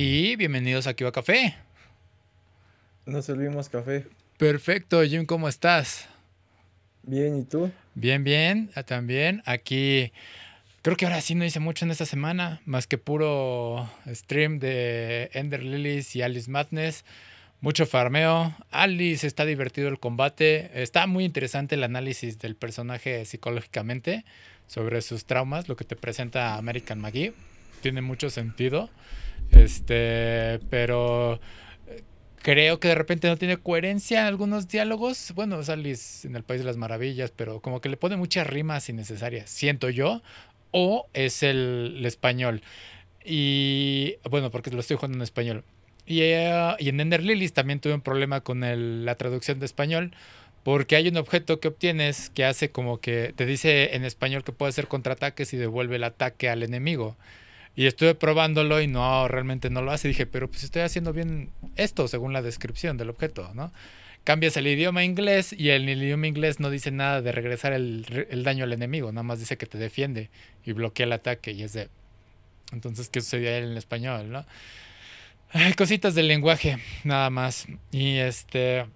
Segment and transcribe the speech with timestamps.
[0.00, 1.56] y bienvenidos a Kiva Café.
[3.04, 4.06] Nos servimos café.
[4.36, 6.06] Perfecto, Jim, ¿cómo estás?
[7.02, 7.72] Bien, ¿y tú?
[7.96, 9.42] Bien, bien, ah, también.
[9.44, 10.12] Aquí
[10.82, 15.30] creo que ahora sí no hice mucho en esta semana, más que puro stream de
[15.32, 17.04] Ender Lilies y Alice Madness.
[17.60, 18.54] Mucho farmeo.
[18.70, 20.70] Alice está divertido el combate.
[20.80, 24.24] Está muy interesante el análisis del personaje psicológicamente
[24.68, 27.32] sobre sus traumas, lo que te presenta American McGee.
[27.82, 28.90] Tiene mucho sentido.
[29.50, 31.40] Este, pero
[31.86, 32.02] eh,
[32.42, 35.32] creo que de repente no tiene coherencia en algunos diálogos.
[35.34, 38.88] Bueno, Alice en el País de las Maravillas, pero como que le pone muchas rimas
[38.88, 40.22] innecesarias, siento yo.
[40.70, 42.62] O es el, español.
[43.24, 45.64] Y bueno, porque lo estoy jugando en español.
[46.06, 48.60] Y, eh, y en Ender Lilies también tuve un problema con
[49.04, 50.12] la traducción de español.
[50.68, 54.52] Porque hay un objeto que obtienes que hace como que te dice en español que
[54.52, 57.16] puede hacer contraataques y devuelve el ataque al enemigo.
[57.78, 60.08] Y estuve probándolo y no, realmente no lo hace.
[60.08, 63.72] dije, pero pues estoy haciendo bien esto según la descripción del objeto, ¿no?
[64.24, 68.04] Cambias el idioma inglés y el, idioma inglés no dice nada de regresar el,
[68.42, 70.28] daño al enemigo, nada más dice que te defiende
[70.64, 71.88] y bloquea el ataque y es de...
[72.72, 74.44] Entonces, ¿qué sucedía en el español, no?
[75.76, 77.68] cositas del lenguaje, nada más.
[77.92, 78.86] Y este...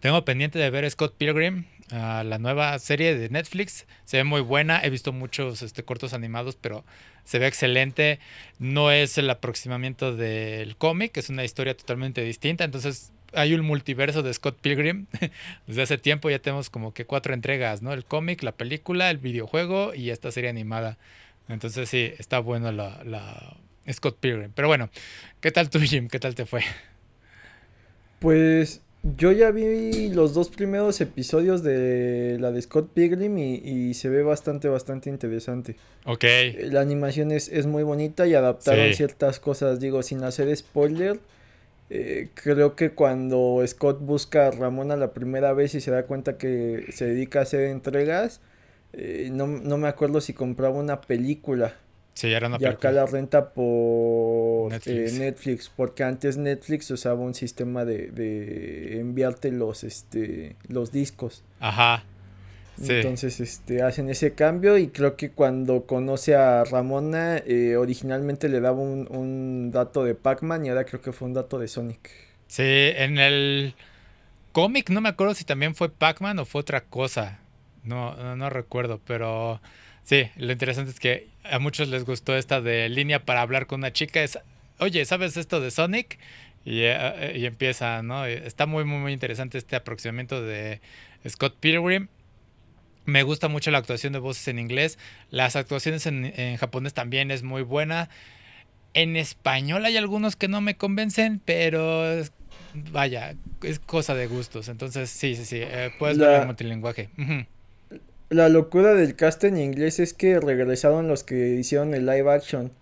[0.00, 3.86] Tengo pendiente de ver Scott Pilgrim, la nueva serie de Netflix.
[4.04, 4.82] Se ve muy buena.
[4.82, 6.84] He visto muchos este, cortos animados, pero
[7.24, 8.18] se ve excelente.
[8.58, 12.64] No es el aproximamiento del cómic, es una historia totalmente distinta.
[12.64, 15.06] Entonces hay un multiverso de Scott Pilgrim.
[15.66, 17.92] Desde hace tiempo ya tenemos como que cuatro entregas, ¿no?
[17.92, 20.98] El cómic, la película, el videojuego y esta serie animada.
[21.48, 23.56] Entonces sí, está bueno la, la
[23.90, 24.52] Scott Pilgrim.
[24.54, 24.90] Pero bueno,
[25.40, 26.08] ¿qué tal tú, Jim?
[26.08, 26.62] ¿Qué tal te fue?
[28.18, 34.08] Pues yo ya vi los dos primeros episodios de la de Scott Pilgrim y, se
[34.08, 35.76] ve bastante, bastante interesante.
[36.04, 36.24] Ok.
[36.70, 41.18] La animación es, es muy bonita y adaptaron ciertas cosas, digo, sin hacer spoiler.
[41.90, 46.38] Eh, creo que cuando Scott busca a Ramona la primera vez y se da cuenta
[46.38, 48.40] que se dedica a hacer entregas,
[48.92, 51.74] eh, no, no me acuerdo si compraba una película.
[52.14, 55.70] Sí, era una y acá la renta por eh, Netflix.
[55.74, 61.42] porque antes Netflix usaba un sistema de, de enviarte los, este, los discos.
[61.58, 62.04] Ajá.
[62.80, 68.60] Entonces, este, hacen ese cambio y creo que cuando conoce a Ramona, eh, originalmente le
[68.60, 72.10] daba un, un dato de Pac-Man y ahora creo que fue un dato de Sonic.
[72.48, 73.74] Sí, en el
[74.52, 77.40] cómic no me acuerdo si también fue Pac-Man o fue otra cosa.
[77.84, 79.60] No, no, no recuerdo, pero
[80.04, 83.80] Sí, lo interesante es que a muchos les gustó esta de línea para hablar con
[83.80, 84.22] una chica.
[84.22, 84.38] Es,
[84.78, 86.18] oye, ¿sabes esto de Sonic?
[86.64, 88.24] Y, eh, y empieza, ¿no?
[88.26, 90.80] Está muy, muy, muy interesante este aproximamiento de
[91.28, 92.08] Scott Pilgrim.
[93.04, 94.98] Me gusta mucho la actuación de voces en inglés.
[95.30, 98.10] Las actuaciones en, en, japonés también es muy buena.
[98.94, 102.22] En español hay algunos que no me convencen, pero
[102.74, 104.68] vaya, es cosa de gustos.
[104.68, 105.58] Entonces, sí, sí, sí.
[105.60, 107.08] Eh, puedes ver el multilinguaje.
[108.32, 112.72] La locura del cast en inglés es que regresaron los que hicieron el live action.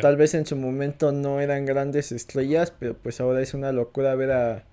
[0.00, 4.14] Tal vez en su momento no eran grandes estrellas, pero pues ahora es una locura
[4.14, 4.64] ver a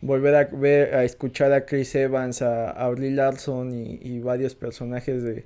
[0.00, 5.24] volver a ver a escuchar a Chris Evans, a, a Brie Larson y varios personajes
[5.24, 5.44] de,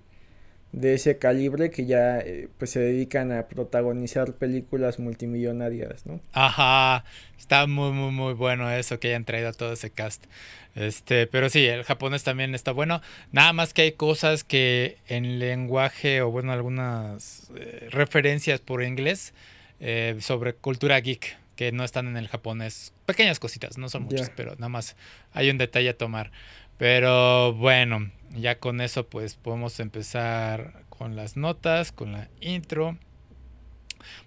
[0.73, 6.21] de ese calibre que ya eh, pues se dedican a protagonizar películas multimillonarias, ¿no?
[6.33, 7.05] Ajá,
[7.39, 10.27] está muy muy muy bueno eso que hayan traído todo ese cast.
[10.75, 13.01] Este, pero sí, el japonés también está bueno.
[13.33, 19.35] Nada más que hay cosas que en lenguaje o bueno, algunas eh, referencias por inglés
[19.81, 22.93] eh, sobre cultura geek que no están en el japonés.
[23.07, 24.95] Pequeñas cositas, no son muchas, pero nada más
[25.33, 26.31] hay un detalle a tomar.
[26.77, 32.97] Pero bueno, ya con eso pues podemos empezar con las notas, con la intro.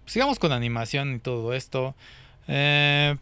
[0.01, 1.95] Pues sigamos con animación y todo esto.
[2.47, 3.17] Eh,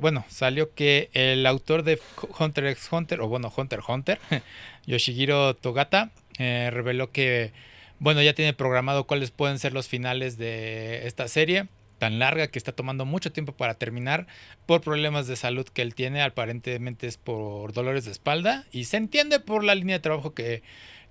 [0.00, 2.00] bueno, salió que el autor de
[2.38, 4.18] Hunter x Hunter, o bueno, Hunter x Hunter,
[4.86, 7.52] Yoshihiro Togata, eh, reveló que,
[7.98, 11.68] bueno, ya tiene programado cuáles pueden ser los finales de esta serie
[12.02, 14.26] tan larga que está tomando mucho tiempo para terminar
[14.66, 18.96] por problemas de salud que él tiene, aparentemente es por dolores de espalda y se
[18.96, 20.64] entiende por la línea de trabajo que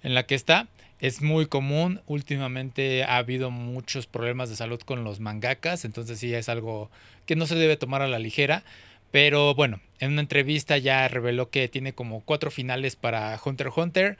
[0.03, 0.67] en la que está.
[0.99, 6.33] Es muy común, últimamente ha habido muchos problemas de salud con los mangakas, entonces sí
[6.33, 6.91] es algo
[7.25, 8.65] que no se debe tomar a la ligera.
[9.11, 13.77] Pero bueno, en una entrevista ya reveló que tiene como cuatro finales para Hunter x
[13.77, 14.17] Hunter.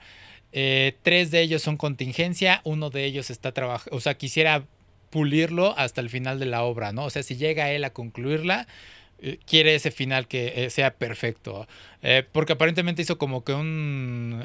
[0.52, 4.64] Eh, tres de ellos son contingencia, uno de ellos está trabajando, o sea, quisiera
[5.12, 7.04] pulirlo hasta el final de la obra, ¿no?
[7.04, 8.66] O sea, si llega él a concluirla,
[9.20, 11.68] eh, quiere ese final que eh, sea perfecto.
[12.02, 14.42] Eh, porque aparentemente hizo como que un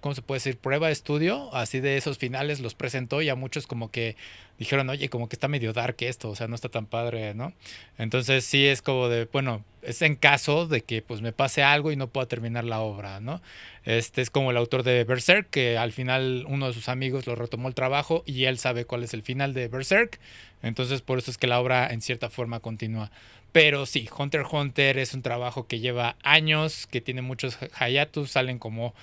[0.00, 0.56] ¿cómo se puede decir?
[0.56, 4.16] Prueba de estudio, así de esos finales los presentó y a muchos como que
[4.58, 7.52] dijeron, oye, como que está medio dark esto, o sea, no está tan padre, ¿no?
[7.96, 11.92] Entonces sí es como de, bueno, es en caso de que pues me pase algo
[11.92, 13.40] y no pueda terminar la obra, ¿no?
[13.84, 17.36] Este es como el autor de Berserk, que al final uno de sus amigos lo
[17.36, 20.18] retomó el trabajo y él sabe cuál es el final de Berserk,
[20.62, 23.10] entonces por eso es que la obra en cierta forma continúa.
[23.52, 28.58] Pero sí, Hunter Hunter es un trabajo que lleva años, que tiene muchos hiatus, salen
[28.58, 28.94] como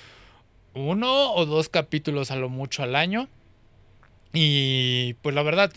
[0.75, 3.27] uno o dos capítulos a lo mucho al año.
[4.33, 5.71] Y pues la verdad,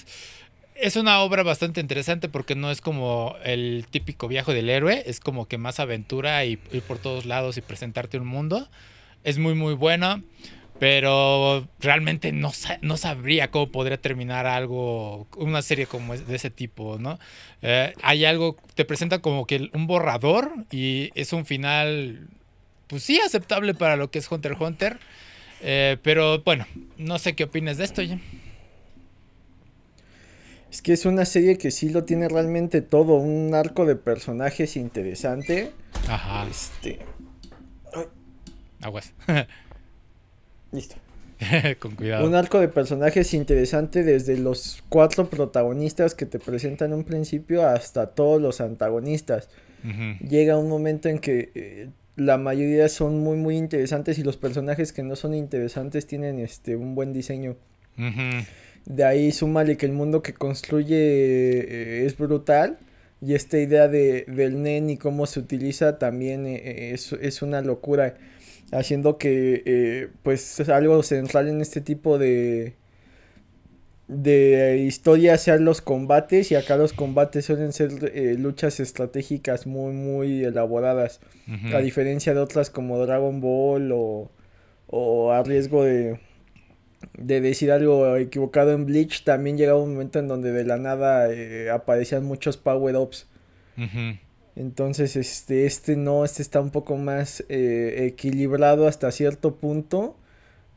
[0.75, 5.21] es una obra bastante interesante porque no es como el típico viaje del héroe, es
[5.21, 8.69] como que más aventura y ir por todos lados y presentarte un mundo.
[9.25, 10.23] Es muy muy buena,
[10.79, 12.53] pero realmente no,
[12.83, 17.19] no sabría cómo podría terminar algo, una serie como de ese tipo, ¿no?
[17.63, 22.29] Eh, hay algo, te presenta como que un borrador y es un final,
[22.89, 24.99] pues sí, aceptable para lo que es Hunter x Hunter.
[25.61, 28.19] Eh, pero bueno, no sé qué opinas de esto ya.
[30.71, 34.77] Es que es una serie que sí lo tiene realmente todo, un arco de personajes
[34.77, 35.73] interesante.
[36.09, 36.47] Ajá.
[36.49, 36.99] Este.
[38.83, 39.13] Aguas.
[40.73, 40.97] Listo.
[41.79, 42.27] Con cuidado.
[42.27, 47.67] Un arco de personajes interesante desde los cuatro protagonistas que te presentan en un principio
[47.67, 49.49] hasta todos los antagonistas.
[50.29, 51.89] Llega un momento en que eh,
[52.19, 56.77] la mayoría son muy muy interesantes y los personajes que no son interesantes tienen este
[56.77, 57.57] un buen diseño.
[58.85, 62.79] De ahí súmale que el mundo que construye eh, es brutal.
[63.21, 68.15] Y esta idea de, del NEN y cómo se utiliza también eh, es, una locura.
[68.71, 72.75] Haciendo que eh, pues algo central en este tipo de,
[74.09, 76.51] de historias sean los combates.
[76.51, 77.93] Y acá los combates suelen ser
[78.39, 81.21] luchas estratégicas muy muy elaboradas.
[81.73, 84.31] A diferencia de otras como Dragon Ball o,
[84.87, 86.19] o a riesgo de
[87.17, 91.33] de decir algo equivocado en Bleach, también llegaba un momento en donde de la nada
[91.33, 93.27] eh, aparecían muchos power-ups.
[94.57, 100.17] Entonces, este, este no, este está un poco más eh, equilibrado hasta cierto punto.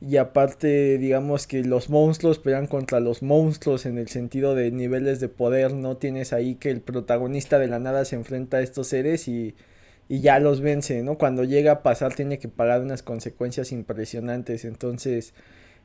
[0.02, 5.20] Y aparte, digamos que los monstruos pelean contra los monstruos en el sentido de niveles
[5.20, 5.74] de poder.
[5.74, 9.56] No tienes ahí que el protagonista de la nada se enfrenta a estos seres y,
[10.10, 11.18] y ya los vence, ¿no?
[11.20, 14.66] Cuando llega a pasar tiene que pagar unas consecuencias impresionantes.
[14.66, 15.34] Entonces,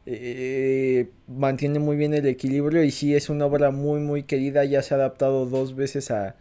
[0.06, 4.82] eh, mantiene muy bien el equilibrio y sí es una obra muy muy querida, ya
[4.82, 6.36] se ha adaptado dos veces a,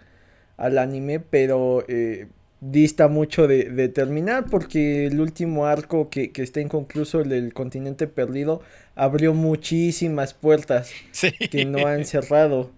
[0.58, 2.28] al anime, pero eh,
[2.62, 8.62] dista mucho de, terminar porque el último arco que, está inconcluso, el del continente perdido,
[8.96, 10.92] abrió muchísimas puertas
[11.52, 12.72] que no han cerrado.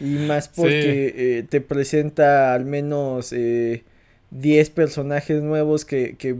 [0.00, 3.34] Y más porque eh, te presenta al menos
[4.30, 6.36] 10 personajes nuevos que, que,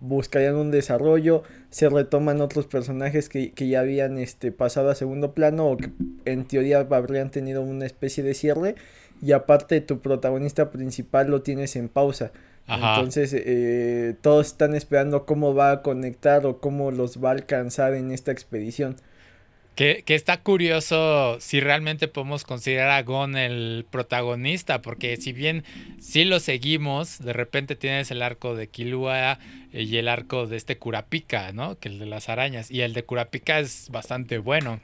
[0.00, 5.32] buscarían un desarrollo, se retoman otros personajes que, que, ya habían este, pasado a segundo
[5.32, 5.90] plano o que
[6.26, 8.74] en teoría habrían tenido una especie de cierre
[9.22, 12.32] y aparte tu protagonista principal lo tienes en pausa.
[12.68, 17.94] Entonces eh, todos están esperando cómo va a conectar o cómo los va a alcanzar
[17.94, 18.96] en esta expedición.
[19.74, 25.64] Que, está curioso si realmente podemos considerar a Gon el protagonista, porque si bien
[25.98, 29.38] sí lo seguimos, de repente tienes el arco de Kilua
[29.72, 31.78] y el arco de este Kurapika, ¿no?
[31.78, 32.70] Que el de las arañas.
[32.70, 34.78] Y el de Kurapika es bastante bueno.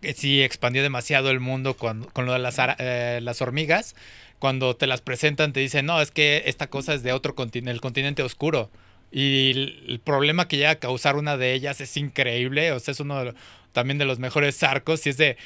[0.00, 3.94] Que sí expandió demasiado el mundo con, con lo de las, eh, las hormigas.
[4.38, 7.70] Cuando te las presentan te dicen, no, es que esta cosa es de otro continente,
[7.70, 8.70] el continente oscuro.
[9.10, 9.50] Y
[9.86, 12.72] el, problema que llega a causar una de ellas es increíble.
[12.72, 13.32] O sea, es uno
[13.72, 15.06] también de los mejores arcos.
[15.06, 15.36] Y es de.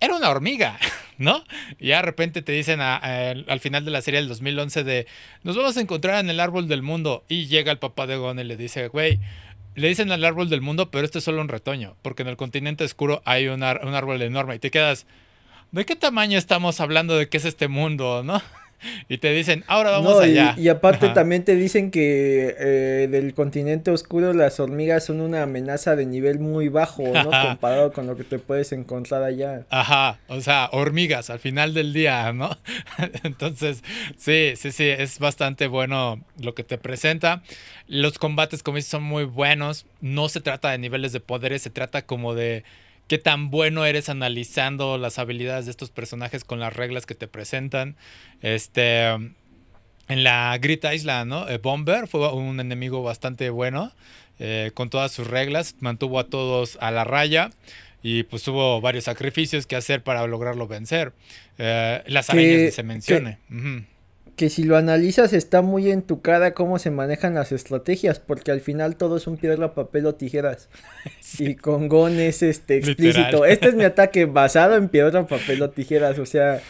[0.00, 0.78] Era una hormiga,
[1.18, 1.44] ¿no?
[1.80, 5.06] Y de repente te dicen al final de la serie del 2011 de.
[5.42, 7.24] Nos vamos a encontrar en el árbol del mundo.
[7.28, 9.18] Y llega el papá de Gon y le dice, güey.
[9.78, 11.96] Le dicen al árbol del mundo, pero este es solo un retoño.
[12.02, 14.56] Porque en el continente oscuro hay un, árbol enorme.
[14.56, 15.06] Y te quedas.
[15.70, 18.42] ¿De qué tamaño estamos hablando de qué es este mundo, no?
[19.08, 20.54] y te dicen, ahora vamos allá.
[20.56, 25.96] Y, aparte también te dicen que eh, del continente oscuro las hormigas son una amenaza
[25.96, 27.30] de nivel muy bajo, ¿no?
[27.48, 29.64] Comparado con lo que te puedes encontrar allá.
[29.70, 32.56] Ajá, o sea, hormigas al final del día, ¿no?
[33.24, 33.82] Entonces,
[34.16, 37.42] sí, sí, sí, es bastante bueno lo que te presenta.
[37.86, 39.86] Los combates, como dices, son muy buenos.
[40.00, 42.64] No se trata de niveles de poderes, se trata como de
[43.08, 47.26] qué tan bueno eres analizando las habilidades de estos personajes con las reglas que te
[47.26, 47.96] presentan.
[48.42, 49.06] Este,
[50.08, 51.48] en la Grit Island, ¿no?
[51.48, 53.92] Eh, Bomber fue un enemigo bastante bueno,
[54.38, 57.50] eh, con todas sus reglas, mantuvo a todos a la raya
[58.02, 61.12] y pues hubo varios sacrificios que hacer para lograrlo vencer.
[61.58, 63.38] Eh, las arañas que se mencione.
[63.48, 63.97] que
[64.48, 68.60] si lo analizas está muy en tu cara cómo se manejan las estrategias, porque al
[68.60, 70.68] final todo es un piedra, papel o tijeras.
[71.38, 73.44] Y con Gon es este explícito.
[73.44, 76.60] Este es mi ataque basado en piedra, papel o tijeras, o sea,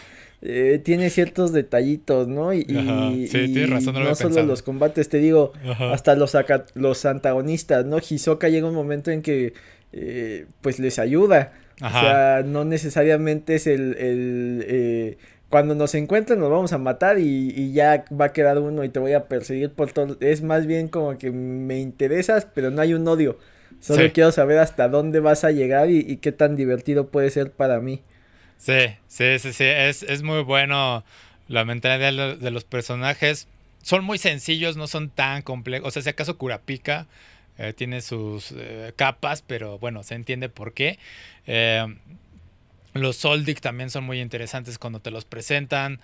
[0.41, 2.53] eh, tiene ciertos detallitos, ¿no?
[2.53, 5.53] Y, no, solo los combates, te digo,
[5.93, 6.37] hasta los,
[6.75, 7.99] los antagonistas, ¿no?
[7.99, 9.53] Hisoka llega un momento en que
[9.93, 11.53] eh, pues les ayuda.
[11.81, 17.19] O sea, no necesariamente es el, el eh, cuando nos encuentren nos vamos a matar
[17.19, 20.17] y, ya va a quedar uno y te voy a perseguir por todo.
[20.21, 23.39] Es más bien como que me interesas, pero no hay un odio.
[23.81, 27.81] Solo quiero saber hasta dónde vas a llegar y, qué tan divertido puede ser para
[27.81, 28.03] mí.
[28.59, 29.65] Sí, sí, sí, sí.
[29.65, 31.05] Es, es muy bueno
[31.47, 33.47] la mentalidad de los personajes.
[33.83, 35.89] Son muy sencillos, no son tan complejos.
[35.89, 37.07] O sea, si acaso Kurapika
[37.57, 40.99] eh, tiene sus eh, capas, pero bueno, se entiende por qué.
[41.47, 41.87] Eh,
[43.01, 46.01] los Soldic también son muy interesantes cuando te los presentan.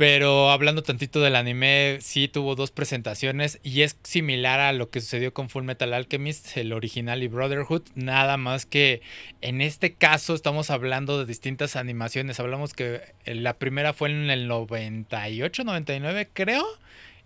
[0.00, 5.02] Pero hablando tantito del anime, sí tuvo dos presentaciones y es similar a lo que
[5.02, 7.82] sucedió con Full Metal Alchemist, el original y Brotherhood.
[7.94, 9.02] Nada más que
[9.42, 12.40] en este caso estamos hablando de distintas animaciones.
[12.40, 16.64] Hablamos que la primera fue en el 98, 99 creo.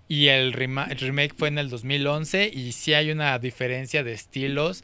[0.09, 4.83] Y el, remake fue en el 2011 y sí hay una diferencia de estilos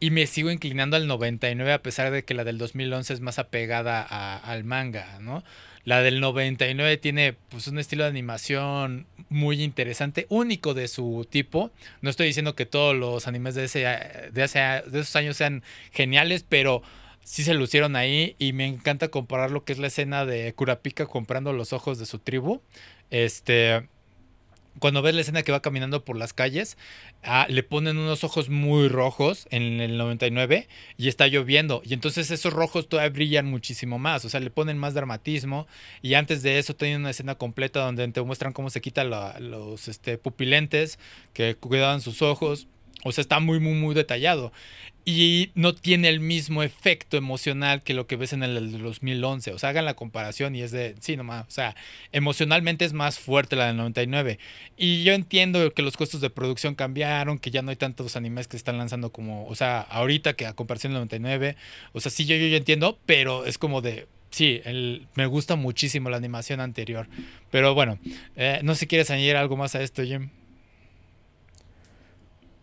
[0.00, 3.38] y me sigo inclinando al 99 a pesar de que la del 2011 es más
[3.38, 4.02] apegada
[4.36, 5.44] al manga, ¿no?
[5.84, 11.70] La del 99 tiene pues un estilo de animación muy interesante, único de su tipo.
[12.00, 16.44] No estoy diciendo que todos los animes de, ese, de, de esos años sean geniales,
[16.48, 16.82] pero
[17.22, 21.06] sí se lucieron ahí y me encanta comparar lo que es la escena de Kurapika
[21.06, 22.62] comprando los ojos de su tribu.
[23.10, 23.86] Este,
[24.78, 26.76] cuando ves la escena que va caminando por las calles,
[27.22, 31.82] ah, le ponen unos ojos muy rojos en el 99 y está lloviendo.
[31.84, 34.24] Y entonces esos rojos todavía brillan muchísimo más.
[34.24, 35.66] O sea, le ponen más dramatismo.
[36.02, 39.88] Y antes de eso tienen una escena completa donde te muestran cómo se quitan los
[39.88, 40.98] este, pupilentes
[41.32, 42.66] que cuidaban sus ojos.
[43.04, 44.52] O sea, está muy, muy, muy detallado
[45.04, 49.52] y no tiene el mismo efecto emocional que lo que ves en el 2011.
[49.52, 51.76] O sea, hagan la comparación y es de, sí, nomás, o sea,
[52.12, 54.38] emocionalmente es más fuerte la del 99.
[54.76, 58.48] Y yo entiendo que los costos de producción cambiaron, que ya no hay tantos animes
[58.48, 61.56] que están lanzando como, o sea, ahorita que a comparación del 99.
[61.92, 65.54] O sea, sí, yo, yo, yo entiendo, pero es como de, sí, el, me gusta
[65.56, 67.08] muchísimo la animación anterior.
[67.50, 67.98] Pero bueno,
[68.36, 70.30] eh, no sé si quieres añadir algo más a esto, Jim.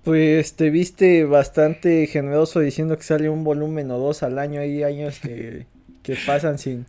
[0.04, 4.62] Pues te viste bastante generoso diciendo que sale un volumen o dos al año.
[4.62, 5.68] Hay años que,
[6.02, 6.86] que pasan sin,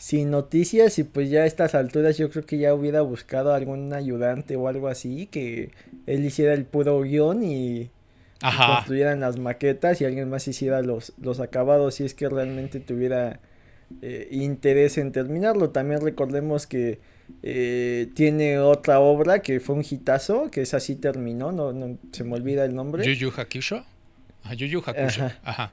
[0.00, 3.92] sin noticias y pues ya a estas alturas yo creo que ya hubiera buscado algún
[3.92, 5.72] ayudante o algo así que
[6.06, 7.90] él hiciera el puro guion y,
[8.40, 13.40] construyeran las maquetas y alguien más hiciera los, los acabados si es que realmente tuviera
[14.00, 15.68] eh, interés en terminarlo.
[15.68, 17.00] También recordemos que
[17.42, 22.24] eh, tiene otra obra que fue un hitazo, que es así terminó, no, no se
[22.24, 23.04] me olvida el nombre.
[23.04, 23.84] Yuyu Hakusho.
[24.56, 25.30] Yuyu Hakusho.
[25.44, 25.72] Ajá.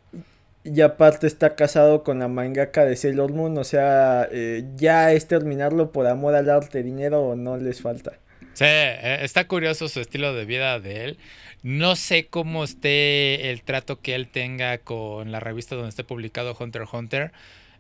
[0.64, 5.28] Y aparte está casado con la mangaka de Sailor Moon, o sea, eh, ya es
[5.28, 8.20] terminarlo por amor al arte, dinero o no les falta.
[8.54, 11.18] Sí, eh, está curioso su estilo de vida de él.
[11.64, 16.56] No sé cómo esté el trato que él tenga con la revista donde esté publicado
[16.60, 17.32] Hunter x Hunter.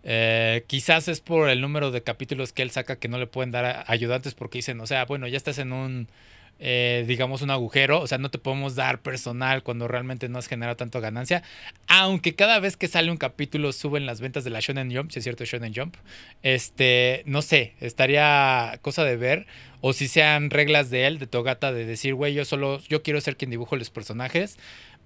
[0.09, 3.51] Eh, quizás es por el número de capítulos que él saca que no le pueden
[3.51, 6.07] dar ayudantes porque dicen, o sea, bueno, ya estás en un,
[6.59, 10.47] eh, digamos, un agujero, o sea, no te podemos dar personal cuando realmente no has
[10.47, 11.43] generado tanto ganancia,
[11.87, 15.19] aunque cada vez que sale un capítulo suben las ventas de la Shonen Jump, si
[15.19, 15.97] es cierto Shonen Jump,
[16.41, 19.45] este, no sé, estaría cosa de ver,
[19.81, 23.19] o si sean reglas de él, de Togata, de decir, güey, yo solo, yo quiero
[23.19, 24.57] ser quien dibujo los personajes,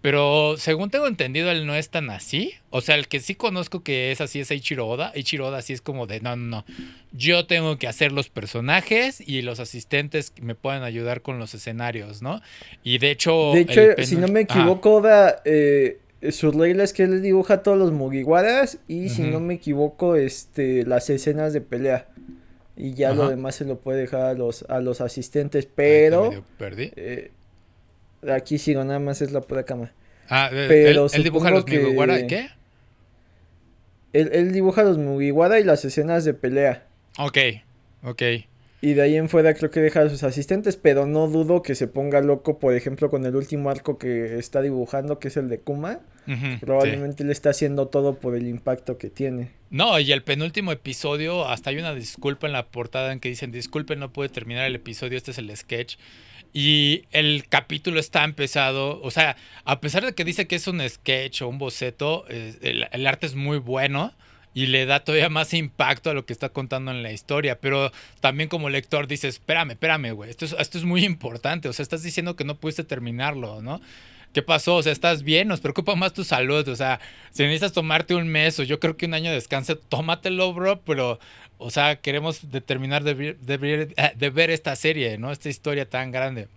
[0.01, 2.53] pero según tengo entendido, él no es tan así.
[2.72, 5.12] O sea, el que sí conozco que es así es Eiichiro Oda.
[5.13, 6.65] Eiichiro Oda sí es como de, no, no, no.
[7.12, 12.24] Yo tengo que hacer los personajes y los asistentes me pueden ayudar con los escenarios,
[12.24, 12.41] ¿no?
[12.84, 13.51] Y de hecho...
[13.53, 16.00] De hecho, si no me equivoco, Oda, eh,
[16.31, 20.84] su regla es que él dibuja todos los Mugiwaras y si no me equivoco, este,
[20.86, 22.08] las escenas de pelea.
[22.75, 26.43] Y ya lo demás se lo puede dejar a los, a los asistentes, pero...
[26.58, 26.91] perdí.
[26.96, 27.29] Eh,
[28.29, 29.91] Aquí sigo, nada más es la pura cama.
[30.29, 32.49] Ah, eh, pero él, dibuja los Mugiwara y qué?
[34.13, 36.87] Él, él, dibuja los Mugiwara y las escenas de pelea.
[37.17, 37.37] Ok,
[38.03, 38.21] ok.
[38.83, 41.75] Y de ahí en fuera creo que deja a sus asistentes, pero no dudo que
[41.75, 45.49] se ponga loco, por ejemplo, con el último arco que está dibujando, que es el
[45.49, 45.99] de Kuma.
[46.61, 49.51] Probablemente le está haciendo todo por el impacto que tiene.
[49.69, 53.51] No, y el penúltimo episodio, hasta hay una disculpa en la portada en que dicen,
[53.51, 55.97] disculpen, no puede terminar el episodio, este es el sketch.
[56.53, 60.81] Y el capítulo está empezado, o sea, a pesar de que dice que es un
[60.88, 64.13] sketch o un boceto, el, arte es muy bueno
[64.53, 67.60] y le da todavía más impacto a lo que está contando en la historia.
[67.62, 71.70] Pero también como lector dices, espérame, espérame, güey, esto es, esto es muy importante.
[71.70, 73.79] O sea, estás diciendo que no pudiste terminarlo, ¿no?
[74.34, 74.75] ¿Qué pasó?
[74.75, 75.50] O sea, ¿estás bien?
[75.50, 76.65] Nos preocupa más tu salud.
[76.67, 79.77] O sea, si necesitas tomarte un mes o yo creo que un año de descanso,
[79.77, 80.81] tómatelo, bro.
[80.81, 81.20] Pero,
[81.61, 85.31] o sea, queremos determinar de, de ver esta serie, ¿no?
[85.31, 86.47] Esta historia tan grande.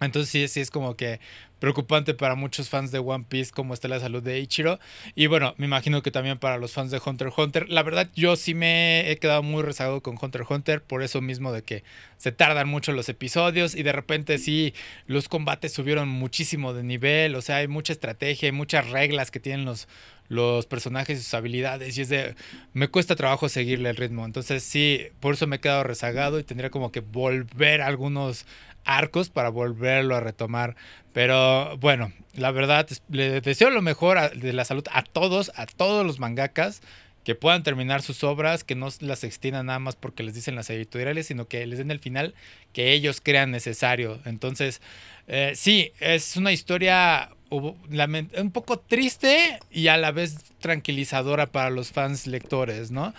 [0.00, 1.20] Entonces sí, sí es como que
[1.58, 4.78] preocupante para muchos fans de One Piece cómo está la salud de Ichiro.
[5.14, 7.68] Y bueno, me imagino que también para los fans de Hunter x Hunter.
[7.70, 11.20] La verdad, yo sí me he quedado muy rezagado con Hunter x Hunter por eso
[11.22, 11.82] mismo de que
[12.18, 14.74] se tardan mucho los episodios y de repente sí,
[15.06, 17.34] los combates subieron muchísimo de nivel.
[17.34, 19.88] O sea, hay mucha estrategia, hay muchas reglas que tienen los,
[20.28, 22.34] los personajes y sus habilidades y es de
[22.72, 26.44] me cuesta trabajo seguirle el ritmo entonces sí por eso me he quedado rezagado y
[26.44, 28.46] tendría como que volver algunos
[28.86, 30.76] arcos para volverlo a retomar.
[31.12, 36.06] Pero bueno, la verdad, le deseo lo mejor de la salud a todos, a todos
[36.06, 36.80] los mangakas
[37.26, 40.70] que puedan terminar sus obras, que no las extiendan nada más porque les dicen las
[40.70, 42.34] editoriales, sino que les den el final
[42.72, 44.20] que ellos crean necesario.
[44.26, 44.80] Entonces,
[45.26, 51.90] eh, sí, es una historia un poco triste y a la vez tranquilizadora para los
[51.90, 53.12] fans lectores, ¿no?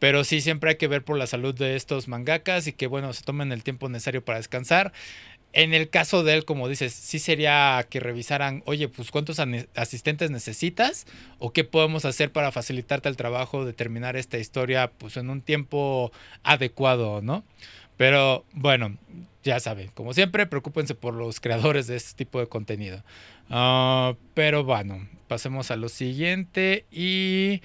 [0.00, 3.12] Pero sí, siempre hay que ver por la salud de estos mangakas y que, bueno,
[3.12, 4.92] se tomen el tiempo necesario para descansar.
[5.52, 9.38] En el caso de él, como dices, sí sería que revisaran, oye, pues cuántos
[9.74, 11.06] asistentes necesitas
[11.38, 15.42] o qué podemos hacer para facilitarte el trabajo de terminar esta historia pues en un
[15.42, 16.10] tiempo
[16.42, 17.44] adecuado, ¿no?
[17.98, 18.96] Pero bueno,
[19.44, 23.04] ya saben, como siempre, preocúpense por los creadores de este tipo de contenido.
[23.50, 27.60] Ah, pero bueno, pasemos a lo siguiente y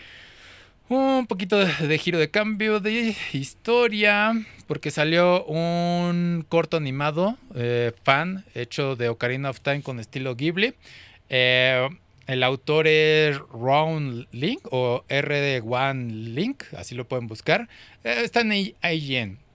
[0.89, 4.33] un poquito de, giro de cambio de historia,
[4.67, 10.73] porque salió un corto animado eh, fan hecho de Ocarina of Time con estilo Ghibli.
[11.29, 11.87] Eh,
[12.27, 17.69] el autor es Ron Link o RD1 Link, así lo pueden buscar.
[18.03, 19.46] Eh, está en IGN.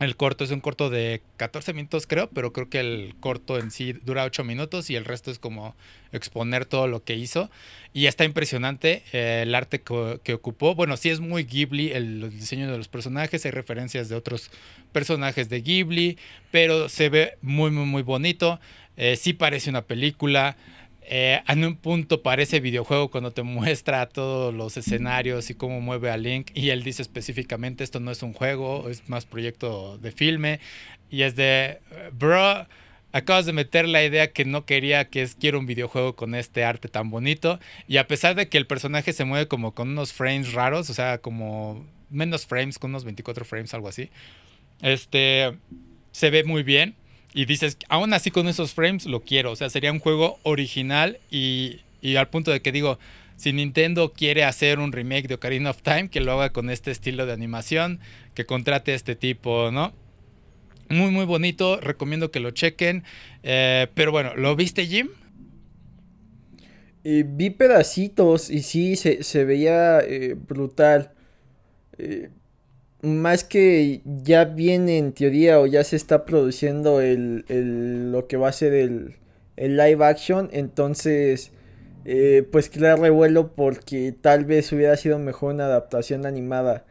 [0.00, 3.70] El corto es un corto de 14 minutos, creo, pero creo que el corto en
[3.70, 5.76] sí dura 8 minutos y el resto es como
[6.10, 7.48] exponer todo lo que hizo.
[7.92, 10.74] Y está impresionante eh, el arte que, ocupó.
[10.74, 14.50] Bueno, sí es muy Ghibli el, diseño de los personajes, hay referencias de otros
[14.90, 16.18] personajes de Ghibli,
[16.50, 18.58] pero se ve muy, muy, muy bonito.
[18.96, 20.56] Eh, sí parece una película.
[21.06, 26.10] Eh, en un punto parece videojuego cuando te muestra todos los escenarios y cómo mueve
[26.10, 26.50] a Link.
[26.54, 30.60] Y él dice específicamente: Esto no es un juego, es más proyecto de filme.
[31.10, 31.80] Y es de,
[32.12, 32.66] bro,
[33.12, 36.64] acabas de meter la idea que no quería, que es quiero un videojuego con este
[36.64, 37.60] arte tan bonito.
[37.86, 40.94] Y a pesar de que el personaje se mueve como con unos frames raros, o
[40.94, 44.10] sea, como menos frames, con unos 24 frames, algo así,
[44.82, 45.56] este
[46.12, 46.94] se ve muy bien
[47.34, 49.50] y dices, aún así con esos frames lo quiero.
[49.50, 51.80] O sea, sería un juego original y,
[52.16, 53.00] al punto de que digo,
[53.36, 56.92] si Nintendo quiere hacer un remake de Ocarina of Time, que lo haga con este
[56.92, 57.98] estilo de animación,
[58.34, 59.92] que contrate a este tipo, ¿no?
[60.88, 63.02] Muy, muy bonito, recomiendo que lo chequen.
[63.42, 65.08] Eh, pero bueno, ¿lo viste, Jim?
[67.02, 71.10] Eh, vi pedacitos y sí, se, veía eh, brutal
[73.04, 78.36] más que ya viene en teoría o ya se está produciendo el, el lo que
[78.36, 79.16] va a ser el,
[79.56, 81.52] el live action, entonces
[82.04, 86.84] eh, pues crea revuelo porque tal vez hubiera sido mejor una adaptación animada.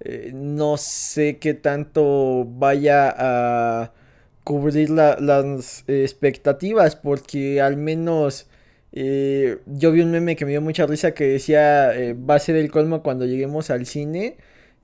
[0.00, 3.92] Eh, no sé qué tanto vaya a
[4.44, 8.48] cubrir las expectativas porque al menos
[8.92, 11.92] eh, yo vi un meme que me dio mucha risa que decía
[12.28, 14.36] va a ser el colmo cuando lleguemos al cine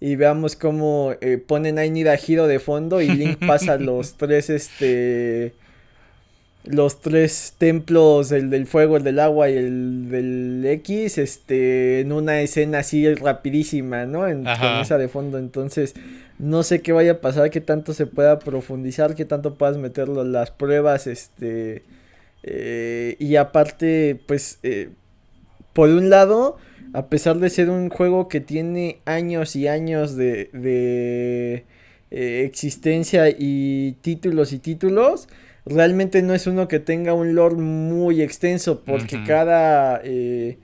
[0.05, 4.51] y veamos cómo eh, ponen a Nida Giro de fondo y Link pasa los tres,
[4.51, 5.55] este,
[6.65, 12.11] los tres templos, el del fuego, el del agua y el del X, este, en
[12.11, 14.27] una escena así rapidísima, ¿no?
[14.27, 15.95] En, con esa de fondo, entonces
[16.37, 20.25] no sé qué vaya a pasar, qué tanto se pueda profundizar, qué tanto puedas meterlo
[20.25, 21.85] las pruebas, este,
[22.43, 24.89] eh, y aparte, pues, eh,
[25.73, 26.57] por un lado
[26.93, 31.65] a pesar de ser un juego que tiene años y años de, de
[32.11, 35.29] eh, existencia y títulos y títulos,
[35.65, 40.59] realmente no es uno que tenga un lore muy extenso porque cada, eh,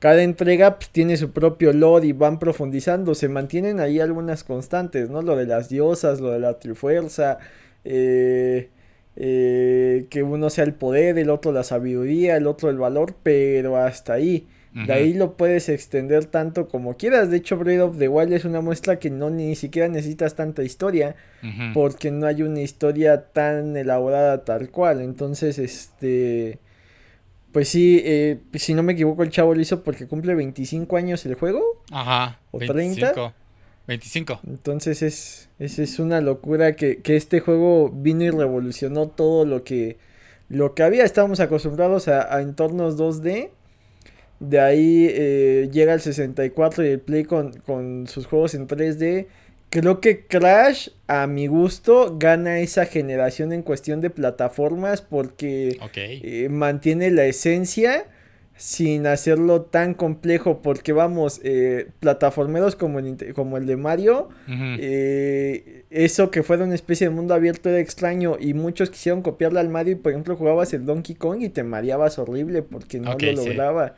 [0.00, 5.10] cada entrega pues, tiene su propio lore y van profundizando, se mantienen ahí algunas constantes,
[5.10, 5.22] ¿no?
[5.22, 7.38] Lo de las diosas, lo de la trifuerza,
[7.84, 8.68] eh,
[9.14, 14.14] que uno sea el poder, el otro la sabiduría, el otro el valor, pero hasta
[14.14, 14.48] ahí.
[14.74, 17.30] De ahí lo puedes extender tanto como quieras.
[17.30, 20.62] De hecho, Breath of the Wild es una muestra que no ni siquiera necesitas tanta
[20.62, 21.16] historia.
[21.74, 25.00] Porque no hay una historia tan elaborada tal cual.
[25.00, 26.58] Entonces, este.
[27.52, 31.24] Pues sí, eh, si no me equivoco, el chavo lo hizo porque cumple 25 años
[31.24, 31.82] el juego.
[31.90, 32.38] Ajá.
[32.50, 33.34] ¿O 30?
[33.88, 34.40] 25.
[34.46, 39.64] Entonces es, es, es una locura que, que, este juego vino y revolucionó todo lo
[39.64, 39.96] que,
[40.50, 41.04] lo que había.
[41.04, 43.48] Estábamos acostumbrados a, a entornos 2D.
[44.40, 49.26] De ahí eh, llega el 64 y el Play con, con sus juegos en 3D.
[49.70, 56.48] Creo que Crash, a mi gusto, gana esa generación en cuestión de plataformas porque eh,
[56.48, 58.06] mantiene la esencia
[58.56, 60.62] sin hacerlo tan complejo.
[60.62, 66.74] Porque vamos, eh, plataformeros como el, como el de Mario, eh, eso que fuera una
[66.74, 70.34] especie de mundo abierto era extraño y muchos quisieron copiarle al Mario y por ejemplo
[70.36, 73.96] jugabas el Donkey Kong y te mareabas horrible porque no lo lograba.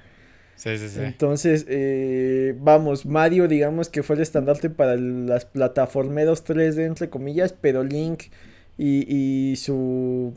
[0.64, 7.54] Entonces, eh, vamos, Mario digamos que fue el estandarte para las plataformeros 3D entre comillas,
[7.58, 8.24] pero Link
[8.76, 10.34] y, su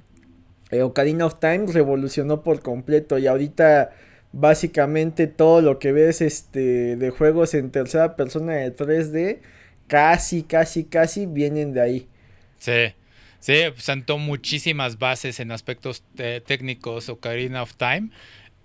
[0.72, 3.92] eh, Ocarina of Time revolucionó por completo y ahorita
[4.32, 9.40] básicamente todo lo que ves este de juegos en tercera persona de 3D
[9.88, 12.08] casi, casi, casi vienen de ahí.
[12.60, 12.94] Sí.
[13.40, 18.10] Sí, sentó muchísimas bases en aspectos eh, técnicos Ocarina of Time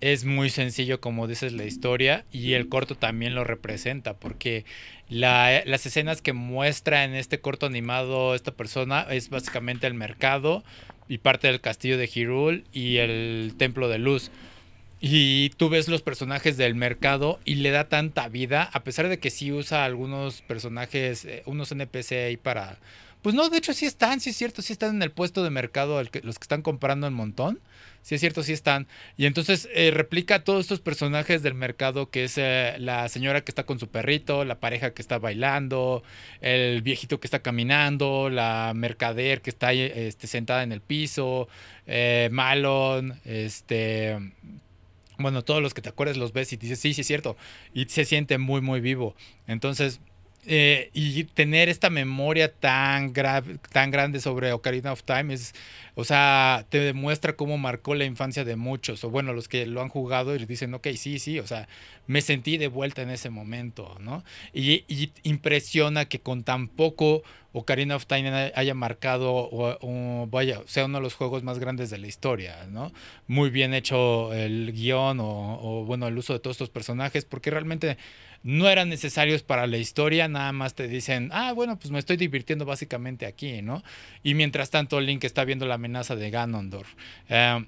[0.01, 4.65] es muy sencillo como dices la historia y el corto también lo representa porque
[5.09, 10.63] las escenas que muestra en este corto animado esta persona es básicamente el mercado
[11.07, 14.31] y parte del castillo de Hyrule y el templo de luz.
[15.01, 19.17] Y tú ves los personajes del mercado y le da tanta vida, a pesar de
[19.17, 22.77] que sí usa algunos personajes, eh, unos NPC ahí para...
[23.21, 25.49] Pues no, de hecho sí están, sí es cierto, sí están en el puesto de
[25.49, 27.59] mercado los que están comprando el montón
[28.01, 28.87] sí es cierto, sí están.
[29.17, 33.41] Y entonces eh, replica a todos estos personajes del mercado, que es eh, la señora
[33.41, 36.03] que está con su perrito, la pareja que está bailando,
[36.41, 41.47] el viejito que está caminando, la mercader que está este, sentada en el piso,
[41.87, 44.17] eh, Malon, este...
[45.21, 47.35] Bueno, todos los que te acuerdas los ves y dices, sí, sí es cierto.
[47.73, 49.17] Y se siente muy, muy vivo.
[49.47, 49.99] Entonces,
[50.45, 55.53] y tener esta memoria tan, tan grande sobre Ocarina of Time es,
[55.95, 59.81] o sea, te demuestra cómo marcó la infancia de muchos, o bueno, los que lo
[59.81, 61.67] han jugado y dicen, ok, sí, sí, o sea,
[62.07, 64.23] me sentí de vuelta en ese momento, ¿no?
[64.53, 67.21] Y, impresiona que con tan poco
[67.51, 71.97] Ocarina of Time haya marcado, o, vaya, sea uno de los juegos más grandes de
[71.97, 72.91] la historia, ¿no?
[73.27, 77.51] Muy bien hecho el guion o, o bueno, el uso de todos estos personajes, porque
[77.51, 77.97] realmente
[78.43, 82.17] no eran necesarios para la historia, nada más te dicen, ah, bueno, pues me estoy
[82.17, 83.83] divirtiendo básicamente aquí, ¿no?
[84.23, 86.93] Y mientras tanto Link está viendo la amenaza de Ganondorf.
[87.29, 87.65] Eh,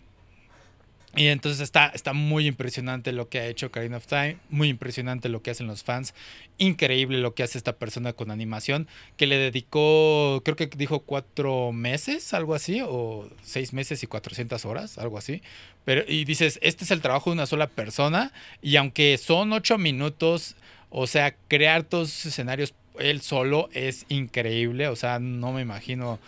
[1.16, 5.28] y entonces está, está muy impresionante lo que ha hecho Karina of Time, muy impresionante
[5.28, 6.14] lo que hacen los fans,
[6.58, 11.74] increíble lo que hace esta persona con animación, que le dedicó, creo que dijo cuatro
[11.74, 15.42] meses, algo así, o seis meses y cuatrocientas horas, algo así.
[15.84, 19.78] Pero, y dices, este es el trabajo de una sola persona, y aunque son ocho
[19.78, 20.56] minutos,
[20.90, 26.20] o sea, crear todos esos escenarios él solo es increíble, o sea, no me imagino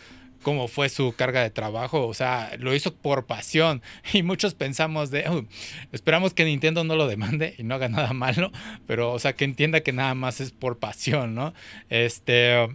[0.43, 3.81] cómo fue su carga de trabajo, o sea, lo hizo por pasión
[4.13, 5.45] y muchos pensamos de,
[5.91, 8.51] esperamos que Nintendo no lo demande y no haga nada malo,
[8.85, 11.53] pero o sea, que entienda que nada más es por pasión, ¿no?
[11.89, 12.67] Este,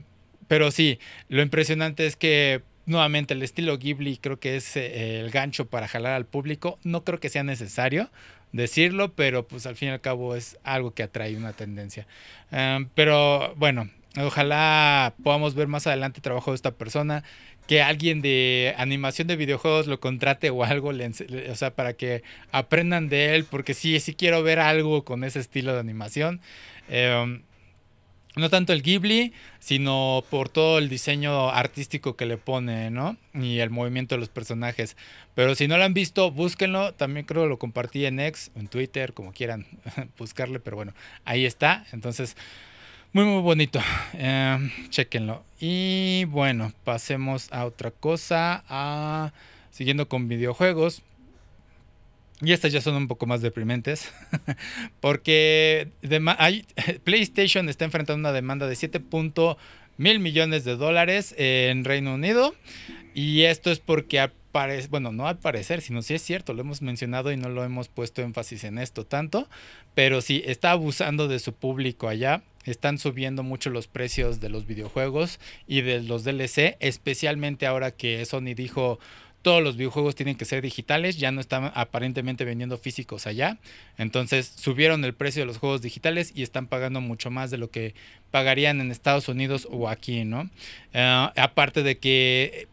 [0.49, 5.31] pero sí, lo impresionante es que nuevamente el estilo Ghibli creo que es eh, el
[5.31, 8.11] gancho para jalar al público, no creo que sea necesario
[8.53, 12.07] decirlo, pero pues al fin y al cabo es algo que atrae una tendencia.
[12.51, 17.25] Em, pero bueno, ojalá podamos ver más adelante el trabajo de esta persona
[17.69, 23.11] que alguien de animación de videojuegos lo contrate o algo, o sea, para que aprendan
[23.11, 26.41] de él, porque sí, sí quiero ver algo con ese estilo de animación.
[26.89, 27.43] Em,
[28.37, 33.19] no tanto el Ghibli, sino por todo el diseño artístico que le pone, ¿no?
[33.35, 34.97] Y el movimiento de los personajes.
[35.35, 36.95] Pero si no lo han visto, búsquenlo.
[36.95, 39.67] También creo que lo compartí en X, en Twitter, como quieran
[40.19, 40.95] buscarle, pero bueno,
[41.27, 41.85] ahí está.
[41.93, 42.35] Entonces,
[43.13, 43.81] muy, muy bonito.
[44.15, 45.45] Eh, chequenlo.
[45.61, 49.33] Y bueno, pasemos a otra cosa.
[49.71, 51.03] Siguiendo con videojuegos.
[52.41, 54.13] Y estas ya son un poco más deprimentes.
[55.01, 55.89] porque
[56.39, 56.67] hay,
[57.05, 59.03] PlayStation está enfrentando una demanda de 7.
[59.97, 62.55] mil millones de dólares en Reino Unido.
[63.15, 64.21] Y esto es porque
[64.91, 67.89] bueno, no al parecer, sino si es cierto, lo hemos mencionado y no lo hemos
[67.89, 69.49] puesto énfasis en esto tanto,
[69.95, 72.43] pero sí está abusando de su público allá.
[72.69, 78.25] Están subiendo mucho los precios de los videojuegos y de los DLC, especialmente ahora que
[78.27, 78.99] Sony dijo
[79.43, 83.59] todos los videojuegos tienen que ser digitales, ya no están aparentemente vendiendo físicos allá.
[83.97, 87.71] Entonces subieron el precio de los juegos digitales y están pagando mucho más de lo
[87.71, 87.95] que
[88.31, 90.51] pagarían en Estados Unidos o aquí, ¿no?
[90.93, 92.69] Eh, aparte de que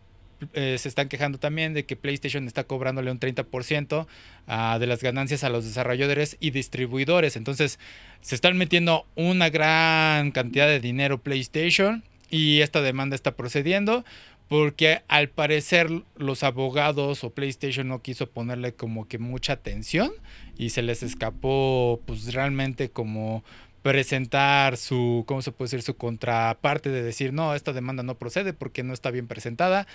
[0.53, 4.07] eh, se están quejando también de que PlayStation está cobrándole un 30%
[4.47, 7.35] ah, de las ganancias a los desarrolladores y distribuidores.
[7.35, 7.79] Entonces
[8.21, 14.03] se están metiendo una gran cantidad de dinero PlayStation y esta demanda está procediendo
[14.47, 20.11] porque al parecer los abogados o PlayStation no quiso ponerle como que mucha atención
[20.57, 23.43] y se les escapó pues realmente como
[23.81, 25.83] presentar su, ¿cómo se puede decir?
[25.83, 29.85] Su contraparte de decir, no, esta demanda no procede porque no está bien presentada.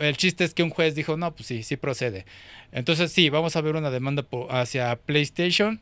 [0.00, 2.24] El chiste es que un juez dijo, no, pues sí, sí procede.
[2.72, 5.80] Entonces sí, vamos a ver una demanda hacia PlayStation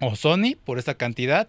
[0.00, 1.48] o Sony por esta cantidad.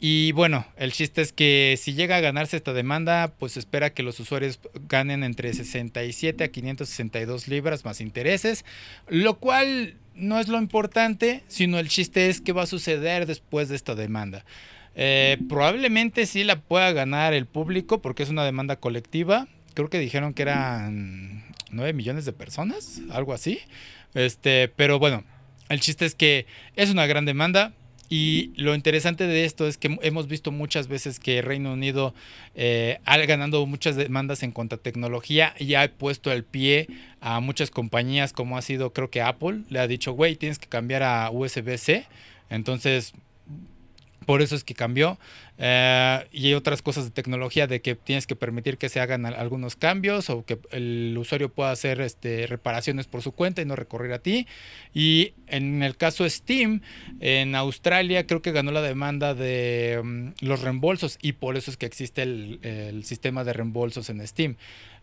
[0.00, 4.04] Y bueno, el chiste es que si llega a ganarse esta demanda, pues espera que
[4.04, 8.64] los usuarios ganen entre 67 a 562 libras más intereses,
[9.08, 13.68] lo cual no es lo importante, sino el chiste es qué va a suceder después
[13.68, 14.44] de esta demanda.
[14.94, 19.48] Eh, probablemente sí la pueda ganar el público porque es una demanda colectiva.
[19.78, 23.60] Creo que dijeron que eran 9 millones de personas, algo así.
[24.12, 25.22] Este, pero bueno,
[25.68, 27.72] el chiste es que es una gran demanda.
[28.08, 32.12] Y lo interesante de esto es que hemos visto muchas veces que Reino Unido
[32.56, 36.88] eh, ha ganado muchas demandas en cuanto a tecnología y ha puesto el pie
[37.20, 39.60] a muchas compañías como ha sido creo que Apple.
[39.68, 42.04] Le ha dicho, güey, tienes que cambiar a USB-C.
[42.50, 43.12] Entonces,
[44.28, 45.18] por eso es que cambió.
[45.56, 49.24] Eh, y hay otras cosas de tecnología de que tienes que permitir que se hagan
[49.24, 53.74] algunos cambios o que el usuario pueda hacer este, reparaciones por su cuenta y no
[53.74, 54.46] recorrer a ti.
[54.92, 56.82] Y en el caso Steam,
[57.20, 61.78] en Australia creo que ganó la demanda de mm, los reembolsos y por eso es
[61.78, 64.56] que existe el sistema de reembolsos en Steam.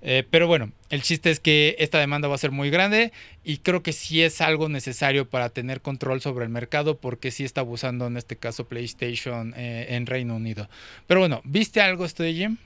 [0.07, 3.11] Eh, pero bueno, el chiste es que esta demanda va a ser muy grande
[3.43, 7.43] y creo que sí es algo necesario para tener control sobre el mercado porque sí
[7.43, 10.69] está abusando en este caso PlayStation eh, en Reino Unido.
[11.07, 12.57] Pero bueno, ¿viste algo esto de Jim?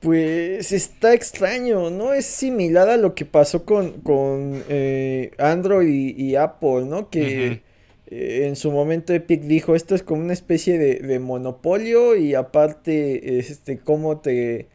[0.00, 2.12] Pues está extraño, ¿no?
[2.12, 7.08] Es similar a lo que pasó con, con eh, Android y, Apple, ¿no?
[7.08, 7.62] Que
[8.08, 13.38] en su momento Epic dijo, esto es como una especie de, de monopolio y aparte,
[13.38, 14.68] este, cómo te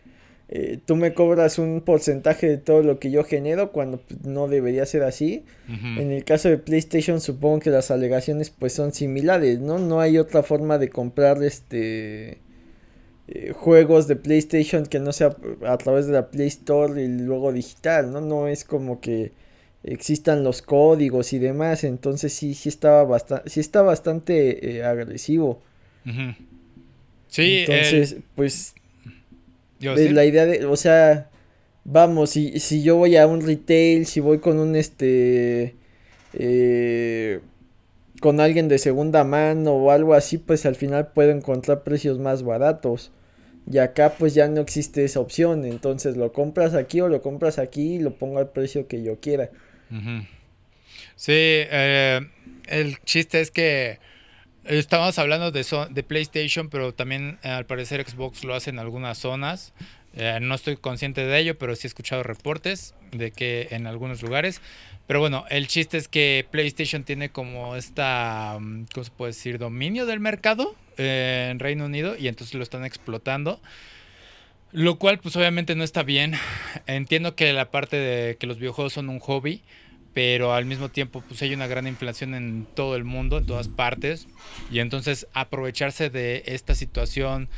[0.50, 4.48] eh, tú me cobras un porcentaje de todo lo que yo genero cuando pues, no
[4.48, 5.44] debería ser así.
[5.68, 9.78] En el caso de PlayStation supongo que las alegaciones pues son similares, ¿no?
[9.78, 12.40] No hay otra forma de comprar este
[13.28, 17.52] eh, juegos de PlayStation que no sea a través de la Play Store y luego
[17.52, 18.22] digital, ¿no?
[18.22, 19.34] No es como que
[19.84, 25.62] existan los códigos y demás, entonces sí sí estaba bastante sí está bastante eh, agresivo.
[27.28, 28.74] Sí, entonces pues
[29.80, 31.30] la idea de, o sea,
[31.84, 35.76] vamos, si, si yo voy a un retail, si voy con un este,
[36.34, 37.40] eh,
[38.20, 42.44] con alguien de segunda mano o algo así, pues al final puedo encontrar precios más
[42.44, 43.12] baratos.
[43.70, 47.60] Y acá pues ya no existe esa opción, entonces lo compras aquí o lo compras
[47.60, 49.50] aquí y lo pongo al precio que yo quiera.
[51.18, 52.22] Sí, eh,
[52.68, 54.00] el chiste es que
[54.68, 59.74] Estábamos hablando de, PlayStation, pero también eh, al parecer Xbox lo hace en algunas zonas.
[60.14, 64.22] Eh, no estoy consciente de ello, pero sí he escuchado reportes de que en algunos
[64.22, 64.62] lugares.
[65.06, 69.58] Pero bueno, el chiste es que PlayStation tiene como esta, mm, ¿cómo se puede decir?
[69.58, 73.62] Dominio del mercado eh, en Reino Unido y entonces lo están explotando.
[74.74, 76.34] Lo cual pues obviamente no está bien.
[76.88, 79.62] Entiendo que la parte de que los videojuegos son un hobby,
[80.18, 83.68] pero al mismo tiempo pues hay una gran inflación en todo el mundo, en todas
[83.68, 84.28] partes,
[84.72, 87.50] y entonces aprovecharse de esta situación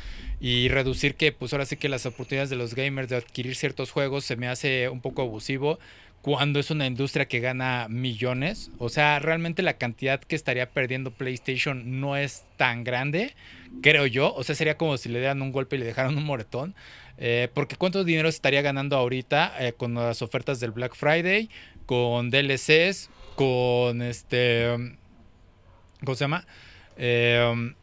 [0.42, 3.92] y reducir que pues ahora sí que las oportunidades de los gamers de adquirir ciertos
[3.92, 5.78] juegos se me hace un poco abusivo
[6.20, 11.12] cuando es una industria que gana millones, o sea, realmente la cantidad que estaría perdiendo
[11.12, 13.34] PlayStation no es tan grande,
[13.80, 16.24] creo yo, o sea, sería como si le dieran un golpe y le dejaran un
[16.24, 16.74] moretón,
[17.16, 21.48] eh, porque cuánto dinero estaría ganando ahorita eh, con las ofertas del Black Friday,
[21.90, 24.68] con DLCs, con este,
[26.04, 26.46] ¿cómo se llama?
[26.96, 27.74] Eh,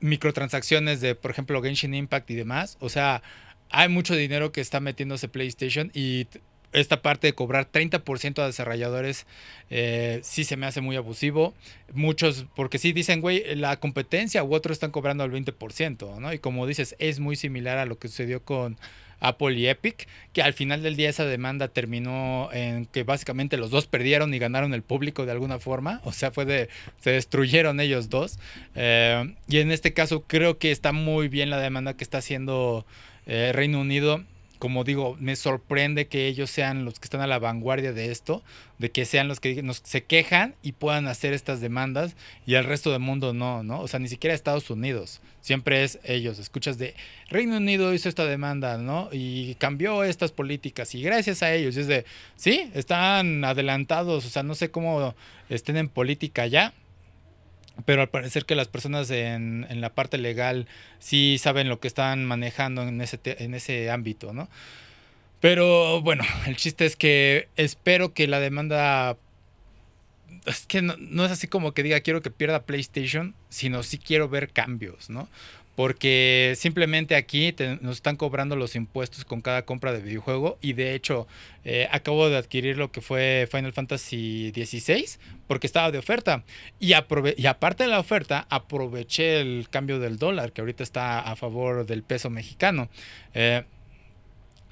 [0.00, 2.76] microtransacciones de, por ejemplo, Genshin Impact y demás.
[2.78, 3.22] O sea,
[3.70, 6.26] hay mucho dinero que está metiéndose PlayStation y
[6.74, 9.24] esta parte de cobrar 30% a desarrolladores
[9.70, 11.54] eh, sí se me hace muy abusivo.
[11.94, 16.34] Muchos, porque sí dicen, güey, la competencia u otros están cobrando al 20%, ¿no?
[16.34, 18.76] Y como dices, es muy similar a lo que sucedió con
[19.20, 23.70] Apple y Epic, que al final del día esa demanda terminó en que básicamente los
[23.70, 26.68] dos perdieron y ganaron el público de alguna forma, o sea, fue de,
[27.00, 28.38] se destruyeron ellos dos.
[28.74, 32.86] Eh, y en este caso creo que está muy bien la demanda que está haciendo
[33.26, 34.24] eh, Reino Unido
[34.58, 38.42] como digo, me sorprende que ellos sean los que están a la vanguardia de esto,
[38.78, 42.16] de que sean los que nos, se quejan y puedan hacer estas demandas
[42.46, 43.80] y el resto del mundo no, ¿no?
[43.80, 46.38] O sea, ni siquiera Estados Unidos, siempre es ellos.
[46.38, 46.94] Escuchas de
[47.28, 49.08] Reino Unido hizo esta demanda, ¿no?
[49.12, 52.04] Y cambió estas políticas y gracias a ellos es de,
[52.36, 55.14] sí, están adelantados, o sea, no sé cómo
[55.48, 56.72] estén en política ya,
[57.84, 60.66] pero al parecer que las personas en, en, la parte legal
[60.98, 64.48] sí saben lo que están manejando en ese, en ese ámbito, ¿no?
[65.40, 69.16] Pero bueno, el chiste es que espero que la demanda...
[70.46, 73.98] Es que no, no es así como que diga quiero que pierda PlayStation, sino sí
[73.98, 75.28] quiero ver cambios, ¿no?
[75.76, 80.94] Porque simplemente aquí nos están cobrando los impuestos con cada compra de videojuego y de
[80.94, 81.28] hecho
[81.64, 85.04] eh, acabo de adquirir lo que fue Final Fantasy XVI
[85.46, 86.44] porque estaba de oferta
[86.80, 91.84] y, aparte de la oferta aproveché el cambio del dólar que ahorita está a favor
[91.86, 92.88] del peso mexicano.
[93.34, 93.62] Eh,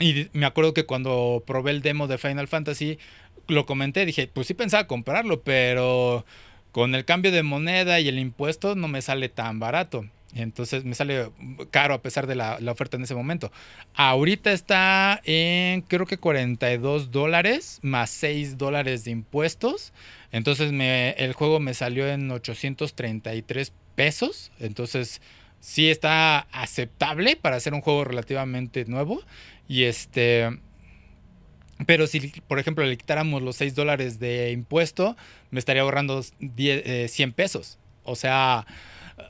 [0.01, 2.99] y me acuerdo que cuando probé el demo de Final Fantasy
[3.47, 6.25] lo comenté, dije, pues sí pensaba comprarlo, pero
[6.73, 10.07] con el cambio de moneda y el impuesto no me sale tan barato.
[10.35, 11.31] Entonces me sale
[11.71, 13.53] caro a pesar de la, oferta en ese momento.
[13.95, 19.93] Ahorita está en creo que 42 dólares más 6 dólares de impuestos.
[20.33, 24.51] Entonces me, el juego me salió en 833 pesos.
[24.59, 25.23] Entonces
[25.61, 29.23] sí está aceptable para ser un juego relativamente nuevo.
[29.69, 30.61] Y este...
[31.87, 35.17] Pero si, por ejemplo, le quitáramos los 6 dólares de impuesto,
[35.51, 37.79] me estaría ahorrando 100 eh, pesos.
[38.05, 38.65] O sea,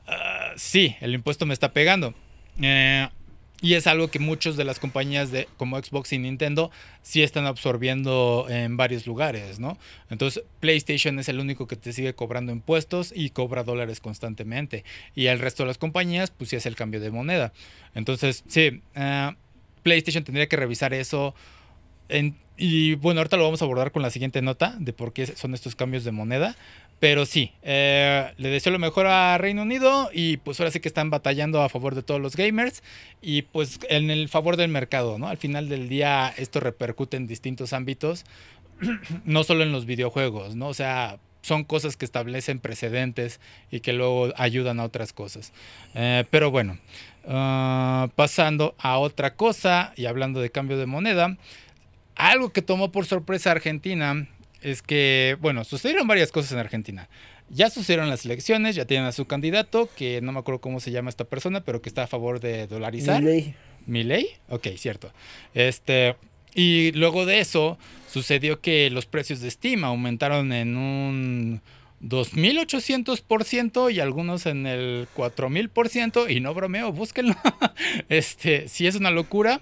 [0.07, 2.13] Ah, sí, el impuesto me está pegando.
[2.61, 3.07] Eh,
[3.61, 6.71] y es algo que muchos de las compañías de, como Xbox y Nintendo
[7.01, 9.77] sí están absorbiendo en varios lugares, ¿no?
[10.09, 14.83] Entonces, PlayStation es el único que te sigue cobrando impuestos y cobra dólares constantemente.
[15.15, 17.53] Y el resto de las compañías, pues sí es el cambio de moneda.
[17.95, 19.31] Entonces, sí, eh,
[19.83, 21.33] PlayStation tendría que revisar eso.
[22.57, 25.53] Y bueno, ahorita lo vamos a abordar con la siguiente nota de por qué son
[25.53, 26.55] estos cambios de moneda.
[26.99, 30.87] Pero sí, eh, le deseo lo mejor a Reino Unido y pues ahora sí que
[30.87, 32.83] están batallando a favor de todos los gamers
[33.21, 35.27] y pues en el favor del mercado, ¿no?
[35.27, 38.23] Al final del día esto repercute en distintos ámbitos,
[39.25, 40.69] no solo en los videojuegos, ¿no?
[40.69, 43.39] O sea, son cosas que establecen precedentes
[43.69, 45.51] y que luego ayudan a otras cosas.
[45.93, 46.79] Eh, pero bueno,
[47.27, 51.37] ah, pasando a otra cosa y hablando de cambio de moneda,
[52.15, 54.27] algo que tomó por sorpresa Argentina
[54.61, 57.07] es que, bueno, sucedieron varias cosas en Argentina.
[57.49, 60.91] Ya sucedieron las elecciones, ya tienen a su candidato, que no me acuerdo cómo se
[60.91, 63.21] llama esta persona, pero que está a favor de dolarizar.
[63.21, 63.55] Milei.
[63.85, 64.27] ¿Milei?
[64.49, 65.13] Ok, cierto.
[65.53, 66.15] Este,
[66.55, 67.77] y luego de eso,
[68.09, 71.61] sucedió que los precios de Steam aumentaron en un
[72.07, 77.35] 2800% y algunos en el 4000% y no bromeo, búsquenlo.
[78.09, 79.61] este, sí es una locura.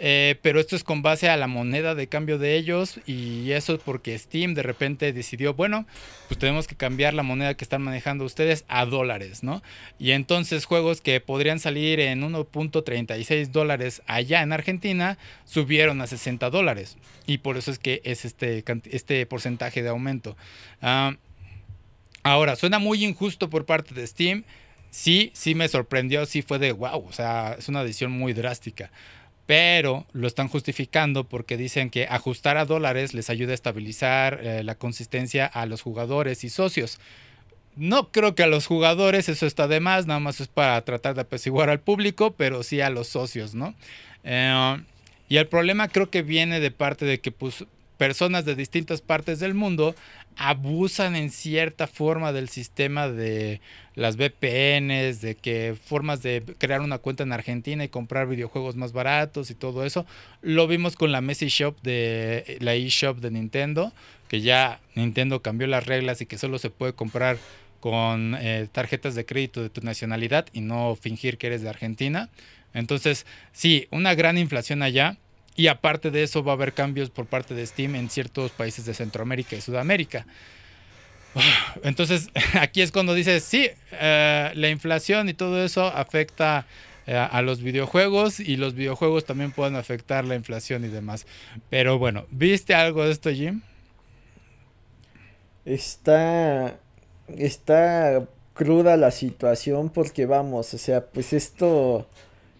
[0.00, 3.74] Eh, pero esto es con base a la moneda de cambio de ellos y eso
[3.74, 5.86] es porque Steam de repente decidió, bueno,
[6.26, 9.62] pues tenemos que cambiar la moneda que están manejando ustedes a dólares, ¿no?
[10.00, 16.50] Y entonces juegos que podrían salir en 1.36 dólares allá en Argentina subieron a 60
[16.50, 20.36] dólares y por eso es que es este, este porcentaje de aumento.
[20.82, 21.14] Ah,
[22.24, 24.42] ahora, suena muy injusto por parte de Steam.
[24.90, 28.90] Sí, sí me sorprendió, sí fue de wow, o sea, es una decisión muy drástica
[29.46, 34.64] pero lo están justificando porque dicen que ajustar a dólares les ayuda a estabilizar eh,
[34.64, 36.98] la consistencia a los jugadores y socios.
[37.76, 41.14] No creo que a los jugadores eso está de más, nada más es para tratar
[41.14, 43.74] de apaciguar al público, pero sí a los socios, ¿no?
[44.22, 44.82] Eh,
[45.28, 47.64] y el problema creo que viene de parte de que pues,
[47.96, 49.94] personas de distintas partes del mundo
[50.36, 53.60] abusan en cierta forma del sistema de
[53.94, 58.92] las VPNs, de que formas de crear una cuenta en Argentina y comprar videojuegos más
[58.92, 60.06] baratos y todo eso.
[60.42, 63.92] Lo vimos con la Messi Shop de la eShop de Nintendo,
[64.28, 67.38] que ya Nintendo cambió las reglas y que solo se puede comprar
[67.78, 72.30] con eh, tarjetas de crédito de tu nacionalidad y no fingir que eres de Argentina.
[72.72, 75.18] Entonces, sí, una gran inflación allá
[75.56, 78.84] y aparte de eso va a haber cambios por parte de Steam en ciertos países
[78.84, 80.26] de Centroamérica y Sudamérica.
[81.82, 82.28] Entonces
[82.60, 86.66] aquí es cuando dices, sí, eh, la inflación y todo eso afecta
[87.06, 91.26] eh, a los videojuegos y los videojuegos también pueden afectar la inflación y demás.
[91.70, 93.60] Pero bueno, ¿viste algo de esto, Jim?
[95.64, 96.78] Está,
[97.36, 102.06] está cruda la situación porque vamos, o sea, pues esto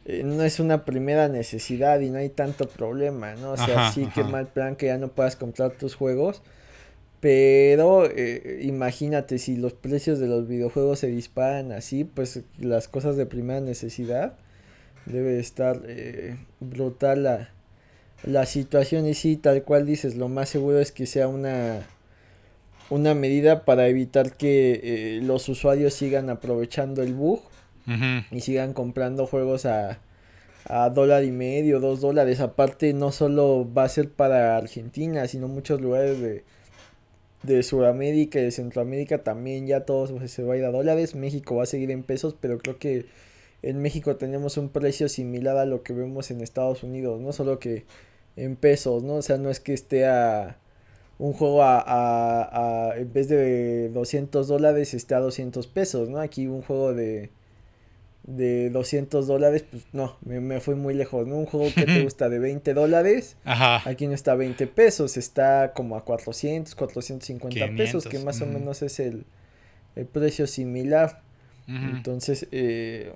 [0.04, 3.52] eh, no es una primera necesidad y no hay tanto problema, ¿no?
[3.52, 6.42] O sea, sí que mal plan que ya no puedas comprar tus juegos.
[7.20, 13.16] Pero eh, imagínate si los precios de los videojuegos se disparan así, pues las cosas
[13.16, 14.34] de primera necesidad
[15.06, 17.48] debe estar eh, brutal la,
[18.24, 21.86] la situación y sí, tal cual dices, lo más seguro es que sea una,
[22.90, 27.40] una medida para evitar que eh, los usuarios sigan aprovechando el bug
[28.30, 29.98] y sigan comprando juegos a,
[30.66, 32.40] a dólar y medio, dos dólares.
[32.40, 36.44] Aparte, no solo va a ser para Argentina, sino muchos lugares de,
[37.42, 41.14] de Sudamérica y de Centroamérica también ya todos se va a ir a dólares.
[41.14, 43.06] México va a seguir en pesos, pero creo que
[43.62, 47.58] en México tenemos un precio similar a lo que vemos en Estados Unidos, no solo
[47.58, 47.84] que
[48.36, 49.16] en pesos, ¿no?
[49.16, 50.58] O sea, no es que esté a
[51.18, 56.18] un juego a, a, a en vez de 200 dólares esté a 200 pesos, ¿no?
[56.20, 57.30] Aquí un juego de
[58.24, 61.36] de 200 dólares, pues no, me, me, fui muy lejos, ¿no?
[61.36, 65.72] Un juego que te gusta de 20 dólares, aquí no está a 20 pesos, está
[65.74, 69.24] como a 400, 450 pesos, que más o menos es el,
[69.94, 71.22] el precio similar.
[71.66, 73.14] Entonces, eh,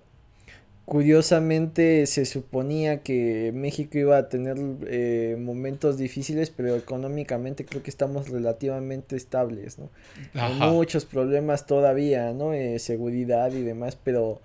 [0.87, 4.57] curiosamente se suponía que México iba a tener
[4.87, 9.91] eh, momentos difíciles, pero económicamente creo que estamos relativamente estables, ¿no?
[10.33, 12.55] Hay muchos problemas todavía, ¿no?
[12.55, 14.41] Eh, seguridad y demás, pero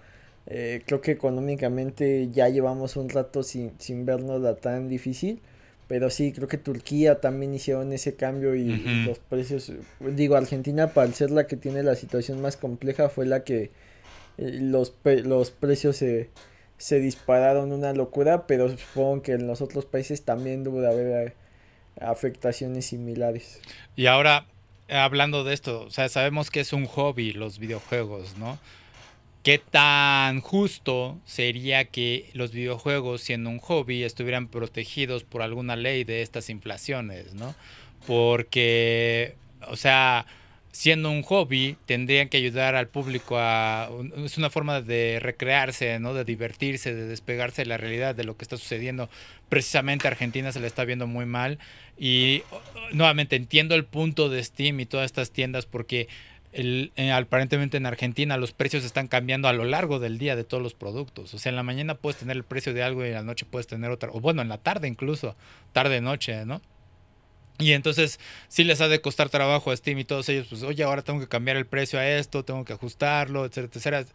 [0.48, 5.42] eh, creo que económicamente ya llevamos un rato sin, sin vernos tan difícil.
[5.88, 8.66] Pero sí, creo que Turquía también hicieron ese cambio y,
[9.06, 13.44] los precios, digo, Argentina para ser la que tiene la situación más compleja fue la
[13.44, 13.70] que
[14.38, 16.30] eh, los, los precios se,
[16.78, 21.34] se dispararon una locura, pero supongo que en los otros países también debe haber eh,
[22.02, 23.60] afectaciones similares.
[23.98, 24.48] Y ahora,
[24.90, 28.58] hablando de esto, o sea, sabemos que es un hobby los videojuegos, ¿no?
[29.44, 36.06] ¿Qué tan justo sería que los videojuegos, siendo un hobby, estuvieran protegidos por alguna ley
[36.06, 37.54] de estas inflaciones, ¿no?
[38.08, 39.36] Porque,
[39.68, 40.26] o sea,
[40.72, 43.90] siendo un hobby, tendrían que ayudar al público a...
[44.24, 46.14] Es una forma de recrearse, ¿no?
[46.14, 49.10] De divertirse, de despegarse de la realidad de lo que está sucediendo.
[49.50, 51.60] Precisamente Argentina se le está viendo muy mal.
[51.98, 52.44] Y
[52.92, 56.08] nuevamente entiendo el punto de Steam y todas estas tiendas porque
[56.54, 60.44] el, eh, aparentemente en Argentina los precios están cambiando a lo largo del día de
[60.44, 61.34] todos los productos.
[61.34, 63.46] O sea, en la mañana puedes tener el precio de algo y en la noche
[63.50, 64.10] puedes tener otra.
[64.12, 65.36] O bueno, en la tarde incluso,
[65.74, 66.62] tarde-noche, ¿no?
[67.60, 70.84] Y entonces sí les ha de costar trabajo a Steam y todos ellos, pues oye,
[70.84, 74.06] ahora tengo que cambiar el precio a esto, tengo que ajustarlo, etcétera, etcétera.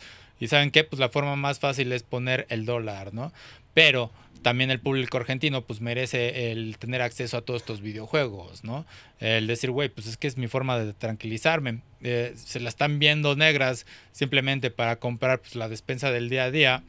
[0.41, 3.33] Y saben qué, pues la forma más fácil es poner el dólar, ¿no?
[3.75, 4.11] Pero
[4.43, 8.87] también el público argentino pues merece el tener acceso a todos estos videojuegos, ¿no?
[9.19, 11.81] El decir, güey, pues es que es mi forma de tranquilizarme.
[12.03, 16.51] Eh, se la están viendo negras simplemente para comprar pues, la despensa del día a
[16.51, 16.83] día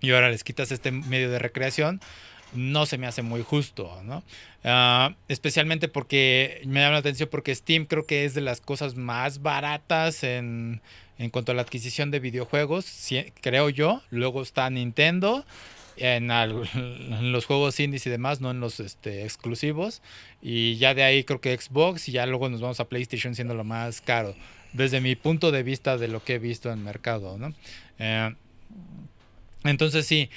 [0.00, 2.00] y ahora les quitas este medio de recreación,
[2.54, 4.24] no se me hace muy justo, ¿no?
[4.64, 8.96] Ah, especialmente porque me llama la atención porque Steam creo que es de las cosas
[8.96, 10.80] más baratas en,
[11.20, 12.86] en cuanto a la adquisición de videojuegos,
[13.42, 14.00] creo yo.
[14.08, 15.44] Luego está Nintendo
[15.98, 16.28] en,
[17.30, 20.00] los juegos indies y demás, no en los este, exclusivos.
[20.40, 23.54] Y ya de ahí creo que Xbox y ya luego nos vamos a PlayStation siendo
[23.54, 24.34] lo más caro.
[24.72, 27.52] Desde mi punto de vista de lo que he visto en el mercado, ¿no?
[27.98, 28.34] Eh,
[29.64, 30.30] entonces sí,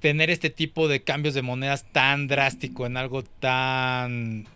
[0.00, 4.46] tener este tipo de cambios de monedas tan drástico en algo tan...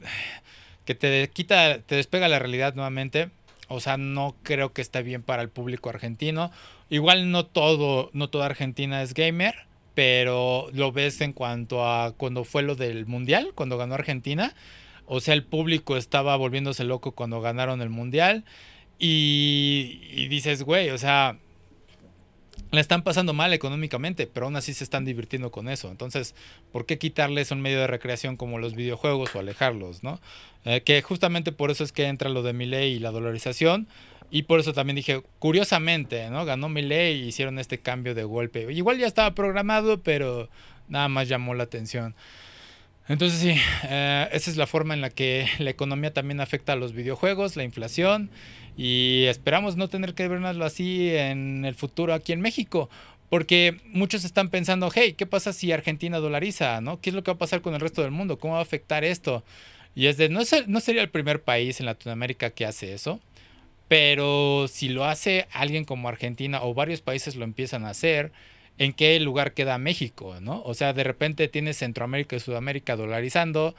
[0.84, 3.30] que te quita, te despega la realidad nuevamente.
[3.68, 6.50] O sea, no creo que esté bien para el público argentino.
[6.90, 12.44] Igual no todo, no toda Argentina es gamer pero lo ves en cuanto a cuando
[12.44, 14.54] fue lo del Mundial, cuando ganó Argentina.
[15.06, 18.44] O sea, el público estaba volviéndose loco cuando ganaron el Mundial.
[19.00, 21.38] Y, dices, güey, o sea,
[22.70, 25.90] le están pasando mal económicamente, pero aún así se están divirtiendo con eso.
[25.90, 26.34] Entonces,
[26.72, 30.20] ¿por qué quitarles un medio de recreación como los videojuegos o alejarlos, no?
[30.64, 33.88] Eh, que justamente por eso es que entra lo de mi ley y la dolarización,
[34.30, 36.44] y por eso también dije, curiosamente, ¿no?
[36.44, 38.70] Ganó ley y hicieron este cambio de golpe.
[38.70, 40.50] Igual ya estaba programado, pero
[40.88, 42.14] nada más llamó la atención.
[43.08, 43.54] Entonces sí,
[43.84, 47.56] eh, esa es la forma en la que la economía también afecta a los videojuegos,
[47.56, 48.30] la inflación,
[48.76, 52.90] y esperamos no tener que vernoslo así en el futuro aquí en México.
[53.30, 56.80] Porque muchos están pensando, hey, ¿qué pasa si Argentina dolariza?
[56.80, 57.00] ¿no?
[57.00, 58.38] ¿Qué es lo que va a pasar con el resto del mundo?
[58.38, 59.44] ¿Cómo va a afectar esto?
[59.94, 63.20] Y es de, no, no sería el primer país en Latinoamérica que hace eso.
[63.88, 68.32] Pero si lo hace alguien como Argentina o varios países lo empiezan a hacer,
[68.78, 70.36] ¿en qué lugar queda México?
[70.40, 70.62] ¿no?
[70.62, 73.74] O sea, de repente tienes Centroamérica y Sudamérica dolarizando,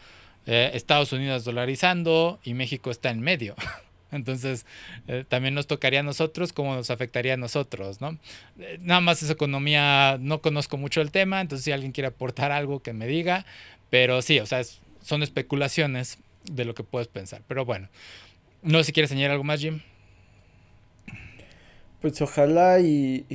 [0.45, 3.55] eh, Estados Unidos dolarizando y México está en medio.
[4.11, 4.65] Entonces,
[5.07, 8.17] eh, también nos tocaría a nosotros, cómo nos afectaría a nosotros, ¿no?
[8.59, 12.51] Eh, nada más esa economía, no conozco mucho el tema, entonces si alguien quiere aportar
[12.51, 13.45] algo que me diga,
[13.91, 14.61] pero sí, o sea,
[15.01, 16.17] son especulaciones
[16.51, 17.43] de lo que puedes pensar.
[17.47, 17.89] Pero bueno,
[18.63, 19.81] no sé si quieres añadir algo más, Jim.
[22.01, 23.25] Pues ojalá y,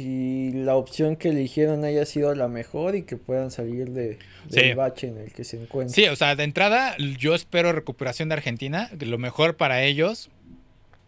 [0.54, 5.08] la opción que eligieron haya sido la mejor y que puedan salir de, del bache
[5.08, 5.94] en el que se encuentran.
[5.94, 10.30] Sí, o sea, de entrada yo espero recuperación de Argentina, lo mejor para ellos,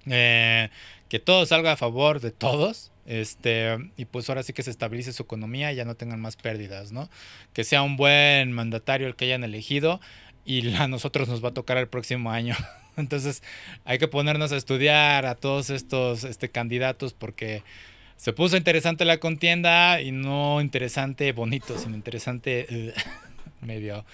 [0.07, 0.69] eh,
[1.09, 2.93] que todo salga a favor de todos.
[3.07, 6.35] Este, y pues ahora sí que se estabilice su economía y ya no tengan más
[6.35, 7.09] pérdidas, ¿no?
[7.53, 10.01] Que sea un buen mandatario el que hayan elegido
[10.45, 12.57] y a nosotros nos va a tocar el próximo año.
[12.97, 13.43] Entonces
[13.85, 17.63] hay que ponernos a estudiar a todos estos este, candidatos porque
[18.17, 22.95] se puso interesante la contienda y no interesante bonito, sino interesante
[23.61, 24.05] medio,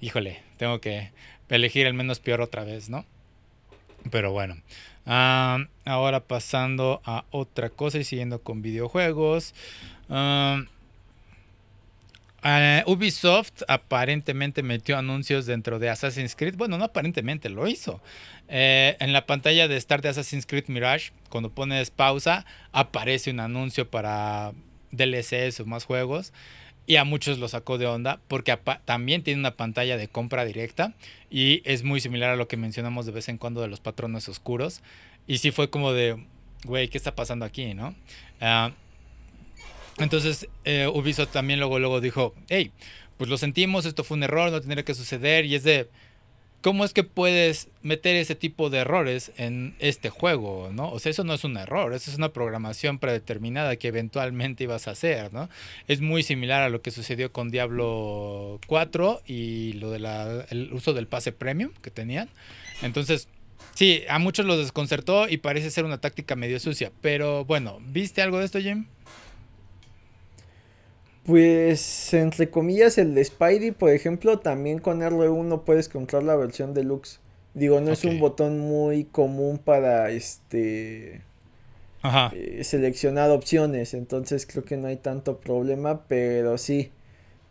[0.00, 1.10] híjole, tengo que
[1.48, 3.04] elegir el menos peor otra vez, ¿no?
[4.10, 4.56] Pero bueno,
[5.06, 9.54] ah, ahora pasando a otra cosa y siguiendo con videojuegos.
[12.44, 16.54] Eh, Ubisoft aparentemente metió anuncios dentro de Assassin's Creed.
[16.56, 18.00] Bueno, no aparentemente, lo hizo.
[18.48, 23.40] Eh, en la pantalla de Start de Assassin's Creed Mirage, cuando pones pausa, aparece un
[23.40, 24.52] anuncio para
[24.92, 26.32] DLCs o más juegos.
[26.86, 30.94] Y a muchos lo sacó de onda porque también tiene una pantalla de compra directa
[31.28, 34.26] y es muy similar a lo que mencionamos de vez en cuando de los patrones
[34.26, 34.80] oscuros.
[35.26, 36.24] Y sí fue como de,
[36.64, 37.94] güey, ¿qué está pasando aquí, no?
[38.40, 38.72] Ah,
[39.98, 42.72] entonces eh, Ubisoft también luego, luego dijo, hey,
[43.18, 45.44] pues lo sentimos, esto fue un error, no tendría que suceder.
[45.44, 45.88] Y es de,
[46.62, 50.70] ¿cómo es que puedes meter ese tipo de errores en este juego?
[50.72, 50.90] ¿no?
[50.90, 54.86] O sea, eso no es un error, eso es una programación predeterminada que eventualmente ibas
[54.86, 55.32] a hacer.
[55.32, 55.50] ¿no?
[55.88, 61.08] Es muy similar a lo que sucedió con Diablo 4 y lo del uso del
[61.08, 62.30] pase premium que tenían.
[62.82, 63.28] Entonces...
[63.74, 66.90] Sí, a muchos los desconcertó y parece ser una táctica medio sucia.
[67.00, 68.86] Pero bueno, ¿viste algo de esto, Jim?
[71.28, 76.72] Pues, entre comillas, el de Spidey, por ejemplo, también con R1 puedes comprar la versión
[76.72, 77.20] deluxe.
[77.52, 81.20] Digo, no es un botón muy común para este
[82.32, 86.92] eh, seleccionar opciones, entonces creo que no hay tanto problema, pero sí,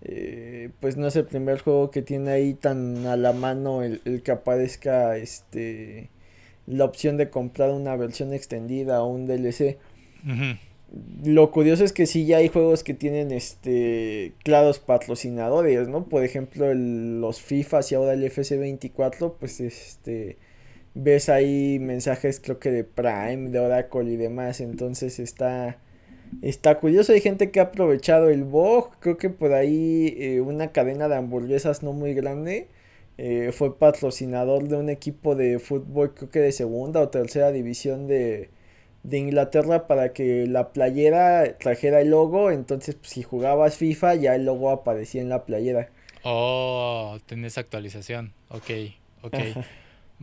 [0.01, 4.23] eh, pues no es el primer juego que tiene ahí tan a la mano el,
[4.23, 6.09] que aparezca este
[6.65, 9.77] la opción de comprar una versión extendida o un DLC.
[11.25, 16.05] Lo curioso es que sí ya hay juegos que tienen este claros patrocinadores, ¿no?
[16.05, 20.37] Por ejemplo, los FIFA y ahora el FC24, pues este
[20.93, 25.77] ves ahí mensajes creo que de Prime, de Oracle y demás, entonces está
[26.41, 30.71] está curioso, hay gente que ha aprovechado el bug, creo que por ahí eh, una
[30.71, 32.67] cadena de hamburguesas no muy grande
[33.17, 38.07] eh, fue patrocinador de un equipo de fútbol creo que de segunda o tercera división
[38.07, 38.49] de
[39.07, 44.35] de Inglaterra para que la playera trajera el logo, entonces pues, si jugabas FIFA ya
[44.35, 45.89] el logo aparecía en la playera.
[46.23, 48.69] Oh, tenés actualización, ok,
[49.21, 49.35] ok.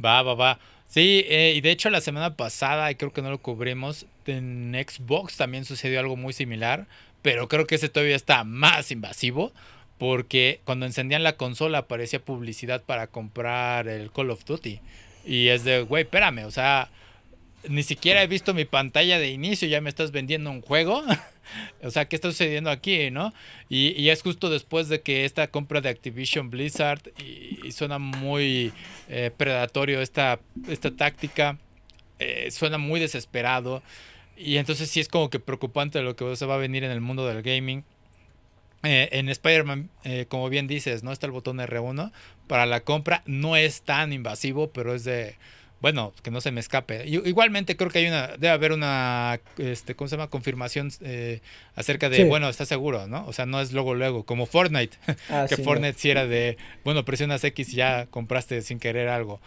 [0.05, 0.59] Va, va, va.
[0.87, 4.77] Sí, eh, y de hecho la semana pasada, y creo que no lo cubrimos, en
[4.87, 6.87] Xbox también sucedió algo muy similar,
[7.23, 9.53] pero creo que ese todavía está más invasivo,
[9.97, 14.81] porque cuando encendían la consola aparecía publicidad para comprar el Call of Duty.
[15.25, 16.91] Y es de, güey, espérame, o sea,
[17.69, 21.03] ni siquiera he visto mi pantalla de inicio, ya me estás vendiendo un juego.
[21.83, 23.33] o sea, ¿qué está sucediendo aquí, no?
[23.69, 28.73] Y, es justo después de que esta compra de Activision Blizzard, y, suena muy
[29.09, 31.59] eh, predatorio esta, esta táctica,
[32.19, 33.83] eh, suena muy desesperado.
[34.37, 37.01] Y entonces sí es como que preocupante lo que se va a venir en el
[37.01, 37.85] mundo del gaming.
[38.83, 39.89] Eh, en Spider-Man,
[40.29, 42.13] como bien dices, no está el botón R1
[42.47, 43.23] para la compra.
[43.25, 45.37] No es tan invasivo, pero es de
[45.85, 47.07] bueno, que no se me escape.
[47.07, 50.31] Igualmente creo que hay una, debe haber una, este, ¿cómo se llama?
[50.31, 51.43] Confirmación eh,
[51.77, 53.27] acerca de, bueno, está seguro, ¿no?
[53.27, 54.97] O sea, no es luego, luego, como Fortnite,
[55.29, 59.43] ah, que Fortnite si era de, bueno, presionas X y ya compraste sin querer algo.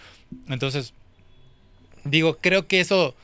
[0.48, 0.94] Entonces,
[2.04, 3.16] digo, creo que eso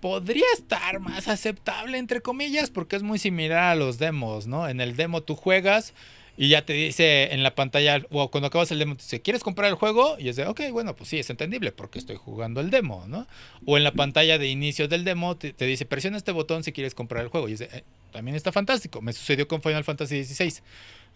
[0.00, 4.68] podría estar más aceptable, entre comillas, porque es muy similar a los demos, ¿no?
[4.68, 5.94] En el demo tú juegas
[6.36, 9.42] y ya te dice en la pantalla, o cuando acabas el demo, te dice, ¿quieres
[9.42, 10.16] comprar el juego?
[10.18, 13.26] Y es de, ok, bueno, pues sí, es entendible porque estoy jugando el demo, ¿no?
[13.66, 16.94] O en la pantalla de inicio del demo te, dice, presiona este botón si quieres
[16.94, 17.48] comprar el juego.
[17.48, 19.02] Y es de, eh, también está fantástico.
[19.02, 20.62] Me sucedió con Final Fantasy XVI.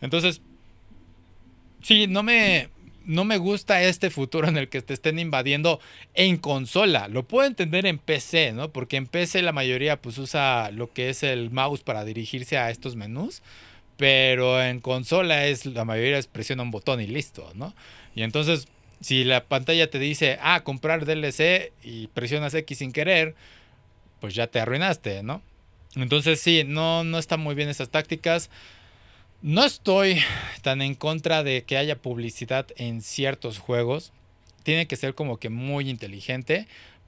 [0.03, 0.43] Entonces,
[1.83, 2.69] sí, no me,
[3.07, 5.81] no me gusta este futuro en el que te estén invadiendo
[6.13, 7.09] en consola.
[7.09, 8.71] Lo puedo entender en PC, ¿no?
[8.71, 12.71] Porque en PC la mayoría pues usa lo que es el mouse para dirigirse a
[12.71, 13.43] estos menús.
[13.97, 17.75] Pero en consola es la mayoría es presiona un botón y listo, ¿no?
[18.15, 18.69] Y entonces,
[19.01, 23.35] si la pantalla te dice, ah, comprar DLC y presionas X sin querer,
[24.21, 25.43] pues ya te arruinaste, ¿no?
[25.95, 28.51] Entonces sí, no, no están muy bien esas tácticas.
[29.43, 30.21] No estoy
[30.63, 34.13] tan en contra de que haya publicidad en ciertos juegos.
[34.63, 36.67] Tiene que ser como que muy inteligente.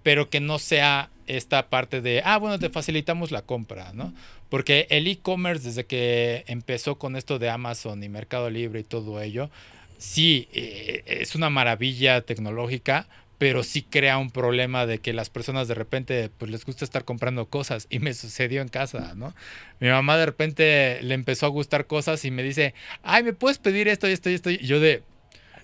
[0.09, 4.15] Pero que no sea esta parte de, ah, bueno, te facilitamos la compra, ¿no?
[4.49, 9.21] Porque el e-commerce, desde que empezó con esto de Amazon y Mercado Libre y todo
[9.21, 9.51] ello,
[9.99, 13.07] sí, eh, es una maravilla tecnológica,
[13.37, 17.05] pero sí crea un problema de que las personas de repente pues les gusta estar
[17.05, 19.35] comprando cosas y me sucedió en casa, ¿no?
[19.79, 23.59] Mi mamá de repente le empezó a gustar cosas y me dice, ay, ¿me puedes
[23.59, 24.49] pedir esto y esto y esto?
[24.49, 25.03] Y yo de,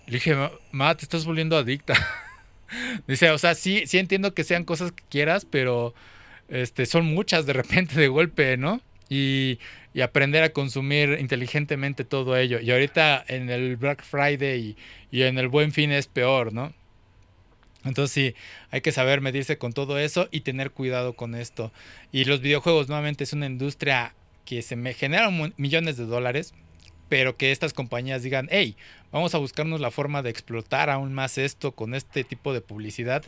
[0.06, 1.94] le dije, mamá, te estás volviendo adicta.
[3.06, 5.94] dice, o sea, sí, sí entiendo que sean cosas que quieras, pero
[6.48, 8.80] este, son muchas de repente de golpe, ¿no?
[9.08, 9.58] Y,
[9.92, 12.60] y aprender a consumir inteligentemente todo ello.
[12.60, 14.76] Y ahorita en el Black Friday
[15.10, 16.72] y, y en el Buen Fin es peor, ¿no?
[17.84, 18.34] Entonces sí,
[18.70, 21.72] hay que saber medirse con todo eso y tener cuidado con esto.
[22.12, 26.54] Y los videojuegos nuevamente es una industria que se me genera millones de dólares,
[27.14, 28.76] pero que estas compañías digan, hey,
[29.12, 33.22] vamos a buscarnos la forma de explotar aún más esto con este tipo de publicidad.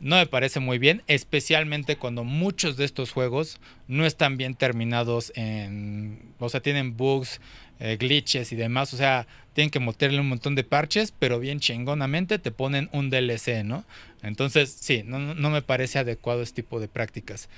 [0.00, 3.58] No me parece muy bien, especialmente cuando muchos de estos juegos
[3.88, 7.40] no están bien terminados en, o sea, tienen bugs,
[7.80, 8.92] eh, glitches y demás.
[8.92, 13.08] O sea, tienen que meterle un montón de parches, pero bien chingonamente te ponen un
[13.08, 13.86] DLC, ¿no?
[14.22, 17.48] Entonces, sí, no, me parece adecuado este tipo de prácticas.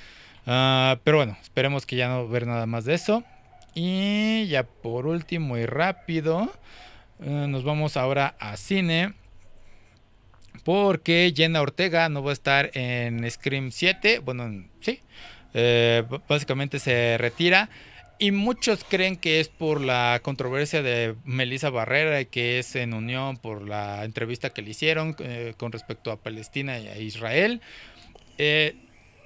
[0.47, 3.25] Ah, pero bueno, esperemos que ya no ver nada más de eso.
[3.75, 6.51] Y ya por último y rápido,
[7.21, 9.15] eh, nos vamos ahora a cine.
[10.65, 14.21] Porque Jenna Ortega no va a estar en Scream 7.
[14.21, 15.01] Bueno, sí.
[15.53, 17.69] Eh, básicamente se retira.
[18.19, 22.95] Y muchos creen que es por la controversia de Melissa Barrera y que es en
[22.95, 27.61] unión por la entrevista que le hicieron eh, con respecto a Palestina y a Israel.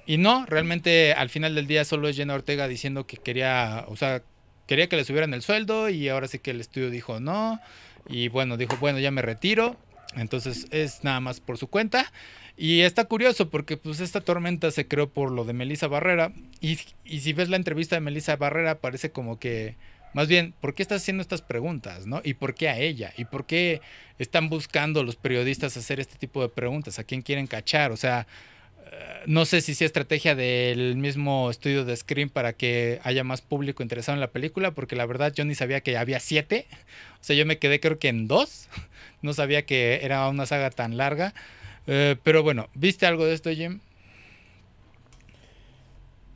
[0.09, 3.95] Y no, realmente al final del día solo es Jenna Ortega diciendo que quería, o
[3.95, 4.23] sea,
[4.69, 7.59] quería que le subieran el sueldo y ahora sí que el estudio dijo no.
[8.07, 9.75] Y bueno, dijo, bueno, ya me retiro.
[10.15, 12.11] Entonces es nada más por su cuenta.
[12.55, 16.33] Y está curioso porque pues esta tormenta se creó por lo de Melissa Barrera.
[16.61, 19.75] Y, si ves la entrevista de Melissa Barrera, parece como que,
[20.13, 22.05] más bien, ¿por qué estás haciendo estas preguntas?
[22.05, 22.21] ¿no?
[22.23, 23.11] ¿Y por qué a ella?
[23.17, 23.81] ¿Y por qué
[24.19, 26.99] están buscando los periodistas hacer este tipo de preguntas?
[26.99, 27.91] ¿A quién quieren cachar?
[27.91, 28.27] O sea,
[29.25, 33.83] no sé si sea estrategia del mismo estudio de Scream para que haya más público
[33.83, 36.65] interesado en la película, porque la verdad yo ni sabía que había siete.
[37.21, 38.67] O sea, yo me quedé creo que en dos.
[39.21, 41.33] No sabía que era una saga tan larga.
[41.87, 43.81] Eh, pero bueno, ¿viste algo de esto, Jim?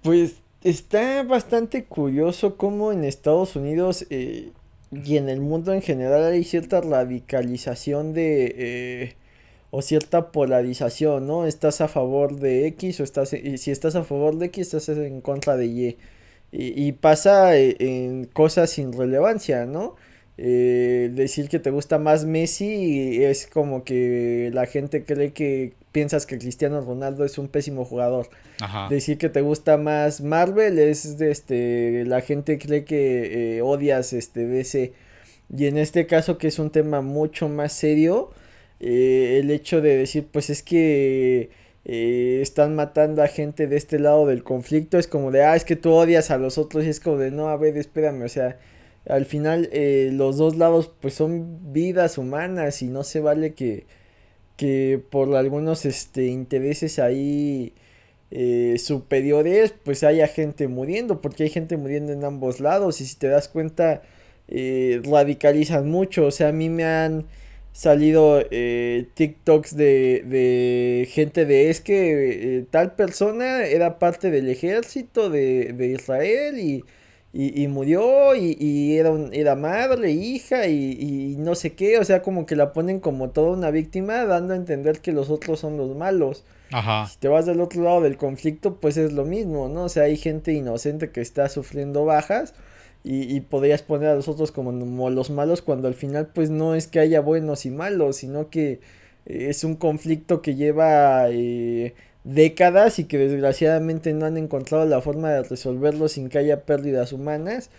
[0.02, 4.52] Pues está bastante curioso cómo en Estados Unidos eh,
[4.92, 8.56] y en el mundo en general hay cierta radicalización de...
[8.58, 9.16] Eh,
[9.76, 11.48] o cierta polarización, ¿no?
[11.48, 13.34] Estás a favor de X o estás...
[13.34, 15.98] Y si estás a favor de X, estás en contra de Y.
[16.52, 19.96] Y, y pasa en cosas sin relevancia, ¿no?
[20.38, 26.28] Eh, decir que te gusta más Messi es como que la gente cree que piensas
[26.28, 28.30] que Cristiano Ronaldo es un pésimo jugador.
[28.92, 34.46] Decir que te gusta más Marvel es este la gente cree que eh, odias este
[34.46, 34.94] DC.
[35.56, 38.30] Y en este caso que es un tema mucho más serio,
[38.84, 41.50] eh, el hecho de decir pues es que
[41.86, 45.76] están matando a gente de este lado del conflicto es como de ah es que
[45.76, 48.58] tú odias a los otros y es como de no a ver espérame o sea
[49.08, 53.86] al final eh, los dos lados pues son vidas humanas y no se vale que,
[54.58, 57.74] que por algunos este, intereses ahí
[58.32, 63.16] eh, superiores pues haya gente muriendo porque hay gente muriendo en ambos lados y si
[63.18, 64.04] te das cuenta
[64.48, 66.26] eh, radicalizan mucho.
[66.28, 67.26] O sea a mí me han
[67.74, 68.42] salido
[69.16, 75.88] TikToks de, de gente de es que tal persona era parte del ejército de, de
[75.88, 76.84] Israel y
[77.34, 81.98] y, y murió y, y era, un, era madre, hija y, y, no sé qué,
[81.98, 85.32] o sea, como que la ponen como toda una víctima, dando a entender que los
[85.32, 86.46] otros son los malos.
[86.72, 87.08] Ajá.
[87.08, 89.86] Si te vas del otro lado del conflicto, pues es lo mismo, ¿no?
[89.86, 92.54] O sea, hay gente inocente que está sufriendo bajas
[93.04, 94.72] y, y podrías poner a los otros como,
[95.10, 98.80] los malos cuando al final pues no es que haya buenos y malos, sino que
[99.26, 101.30] es un conflicto que lleva...
[101.30, 101.94] Eh,
[102.24, 107.12] décadas y que desgraciadamente no han encontrado la forma de resolverlo sin que haya pérdidas
[107.12, 107.70] humanas,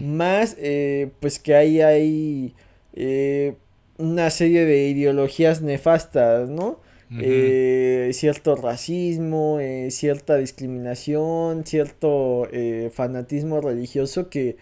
[0.00, 2.54] más eh, pues que ahí hay
[2.94, 3.54] eh,
[3.98, 6.80] una serie de ideologías nefastas, ¿no?
[7.20, 9.58] Eh, cierto racismo,
[9.88, 12.48] cierta discriminación, cierto
[12.92, 14.56] fanatismo religioso que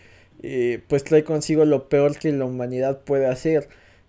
[0.88, 3.68] pues trae consigo lo peor que la humanidad puede hacer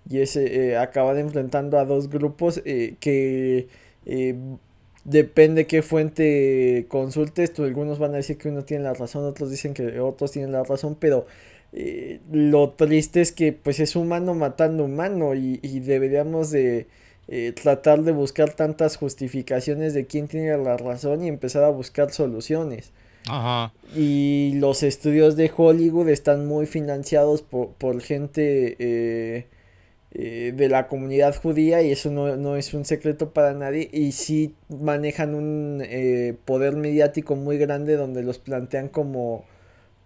[0.10, 0.38] y es
[0.78, 3.68] acabar enfrentando a dos grupos que
[5.10, 9.50] depende qué fuente consultes, tú, algunos van a decir que uno tiene la razón, otros
[9.50, 11.26] dicen que otros tienen la razón, pero
[11.74, 16.88] eh, lo triste es que pues es humano matando humano y, y deberíamos de
[17.28, 22.12] eh, tratar de buscar tantas justificaciones de quién tiene la razón y empezar a buscar
[22.12, 22.92] soluciones.
[23.28, 23.74] Ajá.
[23.96, 29.48] Y los estudios de Hollywood están muy financiados por, por gente eh,
[30.12, 34.56] eh, de la comunidad judía y eso no, es un secreto para nadie y sí
[34.68, 39.46] manejan un eh, poder mediático muy grande donde los plantean como,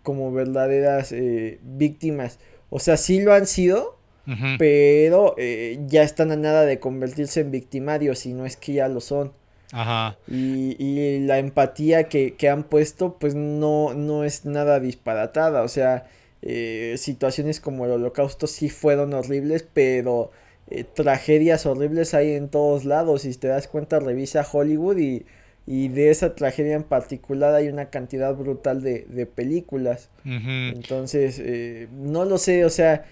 [0.01, 2.39] como verdaderas eh, víctimas.
[2.70, 3.97] O sea, sí lo han sido,
[4.57, 5.36] pero
[5.88, 9.32] ya están a nada de convertirse en victimarios si no es que ya lo son.
[9.74, 10.17] Ajá.
[10.28, 15.67] Y, y la empatía que, que, han puesto pues no, no es nada disparatada, o
[15.67, 16.05] sea
[16.45, 20.32] eh, situaciones como el holocausto sí fueron horribles, pero
[20.69, 23.24] eh, tragedias horribles hay en todos lados.
[23.24, 25.26] Y si te das cuenta, revisa Hollywood y,
[25.65, 30.09] y de esa tragedia en particular hay una cantidad brutal de, de películas.
[30.26, 33.05] Entonces, eh, no lo sé, o sea,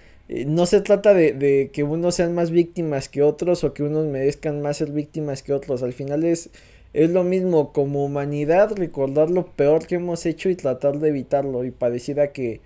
[0.48, 4.06] no se trata de, de, que unos sean más víctimas que otros o que unos
[4.08, 5.84] merezcan más ser víctimas que otros.
[5.84, 6.50] Al final es,
[6.94, 11.64] es lo mismo como humanidad recordar lo peor que hemos hecho y tratar de evitarlo
[11.66, 12.62] y pareciera que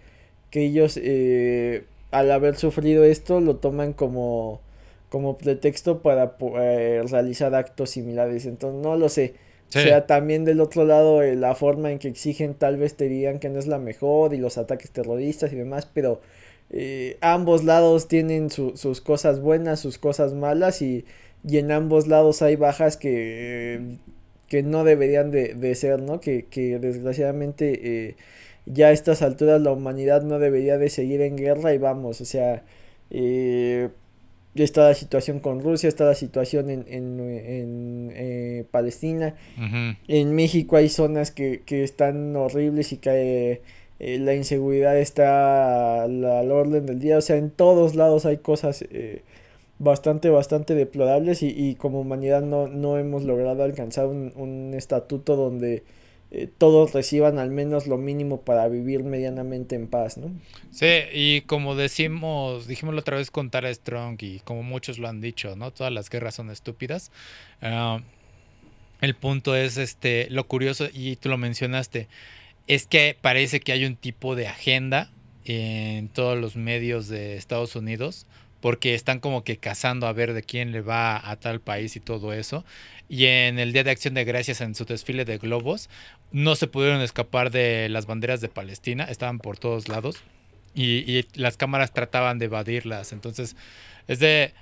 [0.55, 4.61] que ellos eh, al haber sufrido esto lo toman como,
[5.09, 8.45] como pretexto para eh, realizar actos similares.
[8.45, 9.33] Entonces no lo sé.
[9.67, 13.09] O sea, también del otro lado, eh, la forma en que exigen tal vez te
[13.09, 16.21] dirían que no es la mejor y los ataques terroristas y demás, pero
[17.21, 21.05] ambos lados tienen sus cosas buenas, sus cosas malas y,
[21.47, 23.97] y en ambos lados hay bajas que,
[24.47, 26.19] que no deberían de, de ser, ¿no?
[26.19, 28.15] Que, que desgraciadamente
[28.65, 32.25] ya a estas alturas la humanidad no debería de seguir en guerra y vamos, o
[32.25, 32.63] sea,
[33.11, 33.89] eh,
[34.55, 39.35] está la situación con Rusia, está la situación en, en, en eh, Palestina,
[40.07, 43.61] en México hay zonas que, que están horribles y que
[43.99, 48.83] eh, la inseguridad está al, orden del día, o sea, en todos lados hay cosas
[48.89, 49.23] eh,
[49.79, 55.35] bastante, bastante deplorables y, y, como humanidad no, no hemos logrado alcanzar un, un estatuto
[55.35, 55.83] donde
[56.31, 60.31] eh, todos reciban al menos lo mínimo para vivir medianamente en paz, ¿no?
[60.71, 65.07] Sí, y como decimos, dijimos la otra vez con Tara Strong y como muchos lo
[65.07, 65.71] han dicho, ¿no?
[65.71, 67.11] Todas las guerras son estúpidas.
[67.61, 68.01] Ah,
[68.99, 72.09] el punto es, este, lo curioso, y tú lo mencionaste,
[72.67, 75.11] es que parece que hay un tipo de agenda
[75.45, 78.25] en todos los medios de Estados Unidos
[78.61, 81.99] porque están como que cazando a ver de quién le va a tal país y
[81.99, 82.65] todo eso.
[83.07, 85.87] Y en el Día de Acción de Gracias, en su desfile de globos,
[86.31, 90.23] no se pudieron escapar de las banderas de Palestina, estaban por todos lados
[90.73, 93.13] y, las cámaras trataban de evadirlas.
[93.13, 93.55] Entonces,
[94.07, 94.53] es de...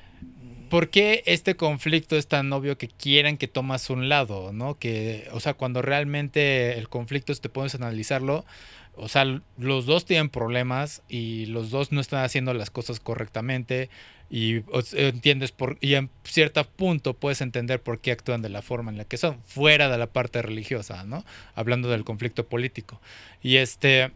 [0.74, 4.80] ¿Por qué este conflicto es tan obvio que quieren que tomas un lado, no?
[4.80, 8.44] Que, o sea, cuando realmente el conflicto, si te pones a analizarlo,
[8.96, 13.92] o sea, los dos tienen problemas y los dos no están haciendo las cosas correctamente
[14.32, 14.64] y
[14.94, 18.98] entiendes por y en cierto punto puedes entender por qué actúan de la forma en
[18.98, 21.24] la que son, fuera de la parte religiosa, ¿no?
[21.54, 23.00] Hablando del conflicto político.
[23.44, 24.10] Y este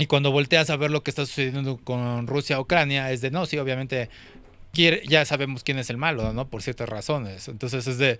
[0.00, 3.44] y cuando volteas a ver lo que está sucediendo con Rusia Ucrania es de no,
[3.46, 4.08] sí, obviamente
[4.72, 6.48] ya sabemos quién es el malo, ¿no?
[6.48, 7.48] Por ciertas razones.
[7.48, 8.18] Entonces es de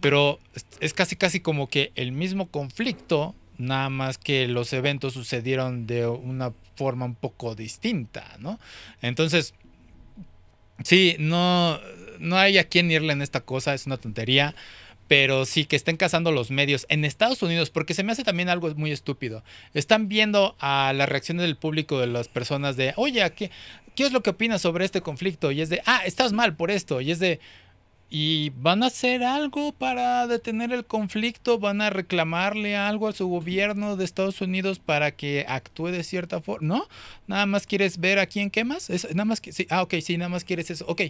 [0.00, 0.40] pero
[0.80, 6.06] es casi casi como que el mismo conflicto nada más que los eventos sucedieron de
[6.06, 8.58] una forma un poco distinta, ¿no?
[9.02, 9.54] Entonces,
[10.82, 11.78] sí, no,
[12.18, 14.54] no hay a quién irle en esta cosa, es una tontería,
[15.08, 18.48] pero sí que estén cazando los medios en Estados Unidos, porque se me hace también
[18.48, 19.42] algo muy estúpido.
[19.74, 23.50] Están viendo a las reacciones del público de las personas de, oye, ¿qué,
[23.94, 25.50] ¿qué es lo que opinas sobre este conflicto?
[25.50, 27.40] Y es de, ah, estás mal por esto, y es de
[28.12, 33.28] y van a hacer algo para detener el conflicto, van a reclamarle algo a su
[33.28, 36.88] gobierno de Estados Unidos para que actúe de cierta forma, ¿no?
[37.28, 40.18] Nada más quieres ver a quién quemas, es, nada más que sí, ah, ok, sí,
[40.18, 41.02] nada más quieres eso, ok,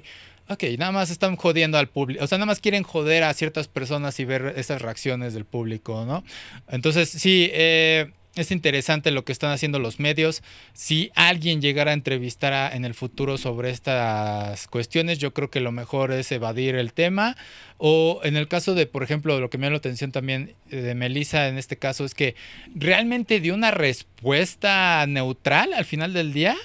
[0.51, 3.66] ok, nada más están jodiendo al público, o sea, nada más quieren joder a ciertas
[3.66, 6.22] personas y ver esas reacciones del público, ¿no?
[6.68, 10.43] Entonces, sí, eh, es interesante lo que están haciendo los medios.
[10.72, 15.72] Si alguien llegara a entrevistar en el futuro sobre estas cuestiones, yo creo que lo
[15.72, 17.36] mejor es evadir el tema.
[17.78, 20.95] O en el caso de, por ejemplo, lo que me da la atención también de
[20.95, 22.34] Melissa en este caso es que
[22.74, 26.57] realmente dio una respuesta neutral al final del día,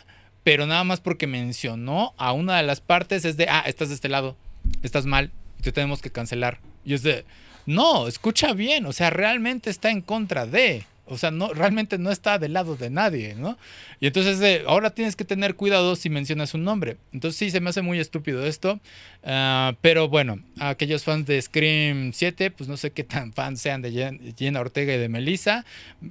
[0.43, 3.95] pero nada más porque mencionó a una de las partes es de, ah, estás de
[3.95, 4.35] este lado,
[4.83, 6.59] estás mal, te tenemos que cancelar.
[6.85, 7.25] Y es de,
[7.65, 10.83] no, escucha bien, o sea, realmente está en contra de.
[11.07, 13.57] O sea, no, realmente no está del lado de nadie, ¿no?
[13.99, 16.97] Y entonces ahora tienes que tener cuidado si mencionas un nombre.
[17.13, 18.79] Entonces sí, se me hace muy estúpido esto.
[19.23, 23.81] Ah, pero bueno, aquellos fans de Scream 7, pues no sé qué tan fans sean
[23.81, 25.65] de Jenna Ortega y de Melissa.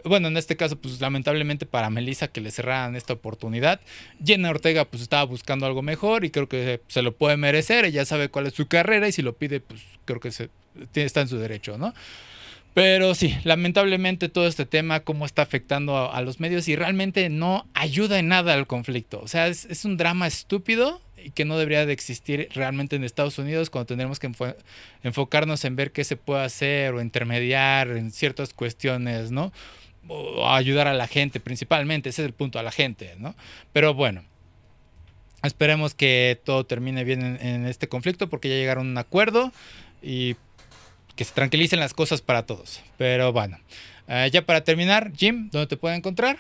[0.05, 3.80] Bueno, en este caso, pues lamentablemente para Melissa que le cerraran esta oportunidad.
[4.24, 7.84] Jenna Ortega pues estaba buscando algo mejor y creo que se lo puede merecer.
[7.84, 10.51] Ella sabe cuál es su carrera y si lo pide, pues creo que se,
[10.95, 11.95] está en su derecho, ¿no?
[12.75, 17.68] Pero sí, lamentablemente todo este tema, cómo está afectando a, los medios y realmente no
[17.72, 19.20] ayuda en nada al conflicto.
[19.22, 23.39] O sea, es, un drama estúpido y que no debería de existir realmente en Estados
[23.39, 24.29] Unidos cuando tendremos que
[25.05, 29.53] enfocarnos en ver qué se puede hacer o intermediar en ciertas cuestiones, ¿no?
[30.09, 33.37] O ayudar a la gente principalmente, ese es el punto, a la gente, ¿no?
[33.72, 34.25] Pero bueno.
[35.45, 39.53] Esperemos que todo termine bien en, en este conflicto porque ya llegaron a un acuerdo
[40.03, 40.37] y
[41.16, 42.82] que se tranquilicen las cosas para todos.
[42.96, 43.58] Pero bueno,
[44.08, 46.36] eh, ya para terminar, Jim, ¿dónde te pueden encontrar?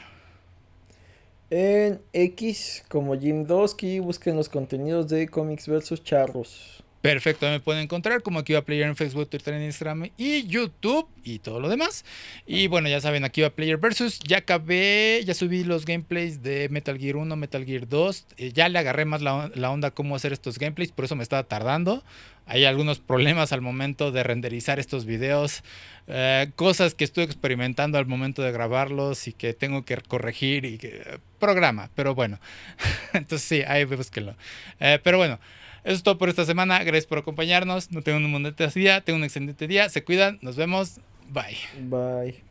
[1.50, 6.83] En X como Jim Dosky, busquen los contenidos de Comics vs Charros.
[7.04, 11.38] Perfecto, me pueden encontrar como aquí va Player en Facebook, Twitter, Instagram y YouTube y
[11.38, 12.02] todo lo demás.
[12.46, 14.20] Y bueno, ya saben, aquí va Player Versus.
[14.20, 18.26] Ya acabé, ya subí los gameplays de Metal Gear 1, Metal Gear 2.
[18.38, 21.42] Eh, ya le agarré más la, onda cómo hacer estos gameplays, por eso me estaba
[21.42, 22.02] tardando.
[22.46, 25.62] Hay algunos problemas al momento de renderizar estos videos,
[26.06, 30.78] eh, cosas que estoy experimentando al momento de grabarlos y que tengo que corregir y
[30.78, 32.40] que programa, pero bueno.
[33.12, 34.36] Entonces sí, ahí búsquenlo.
[34.80, 35.38] Eh, pero bueno.
[35.84, 36.82] Eso es todo por esta semana.
[36.82, 37.90] Gracias por acompañarnos.
[37.92, 39.02] No tengan un bonito día.
[39.02, 39.88] tengo un excelente día.
[39.90, 40.38] Se cuidan.
[40.40, 41.00] Nos vemos.
[41.28, 41.58] Bye.
[41.88, 42.42] Bye.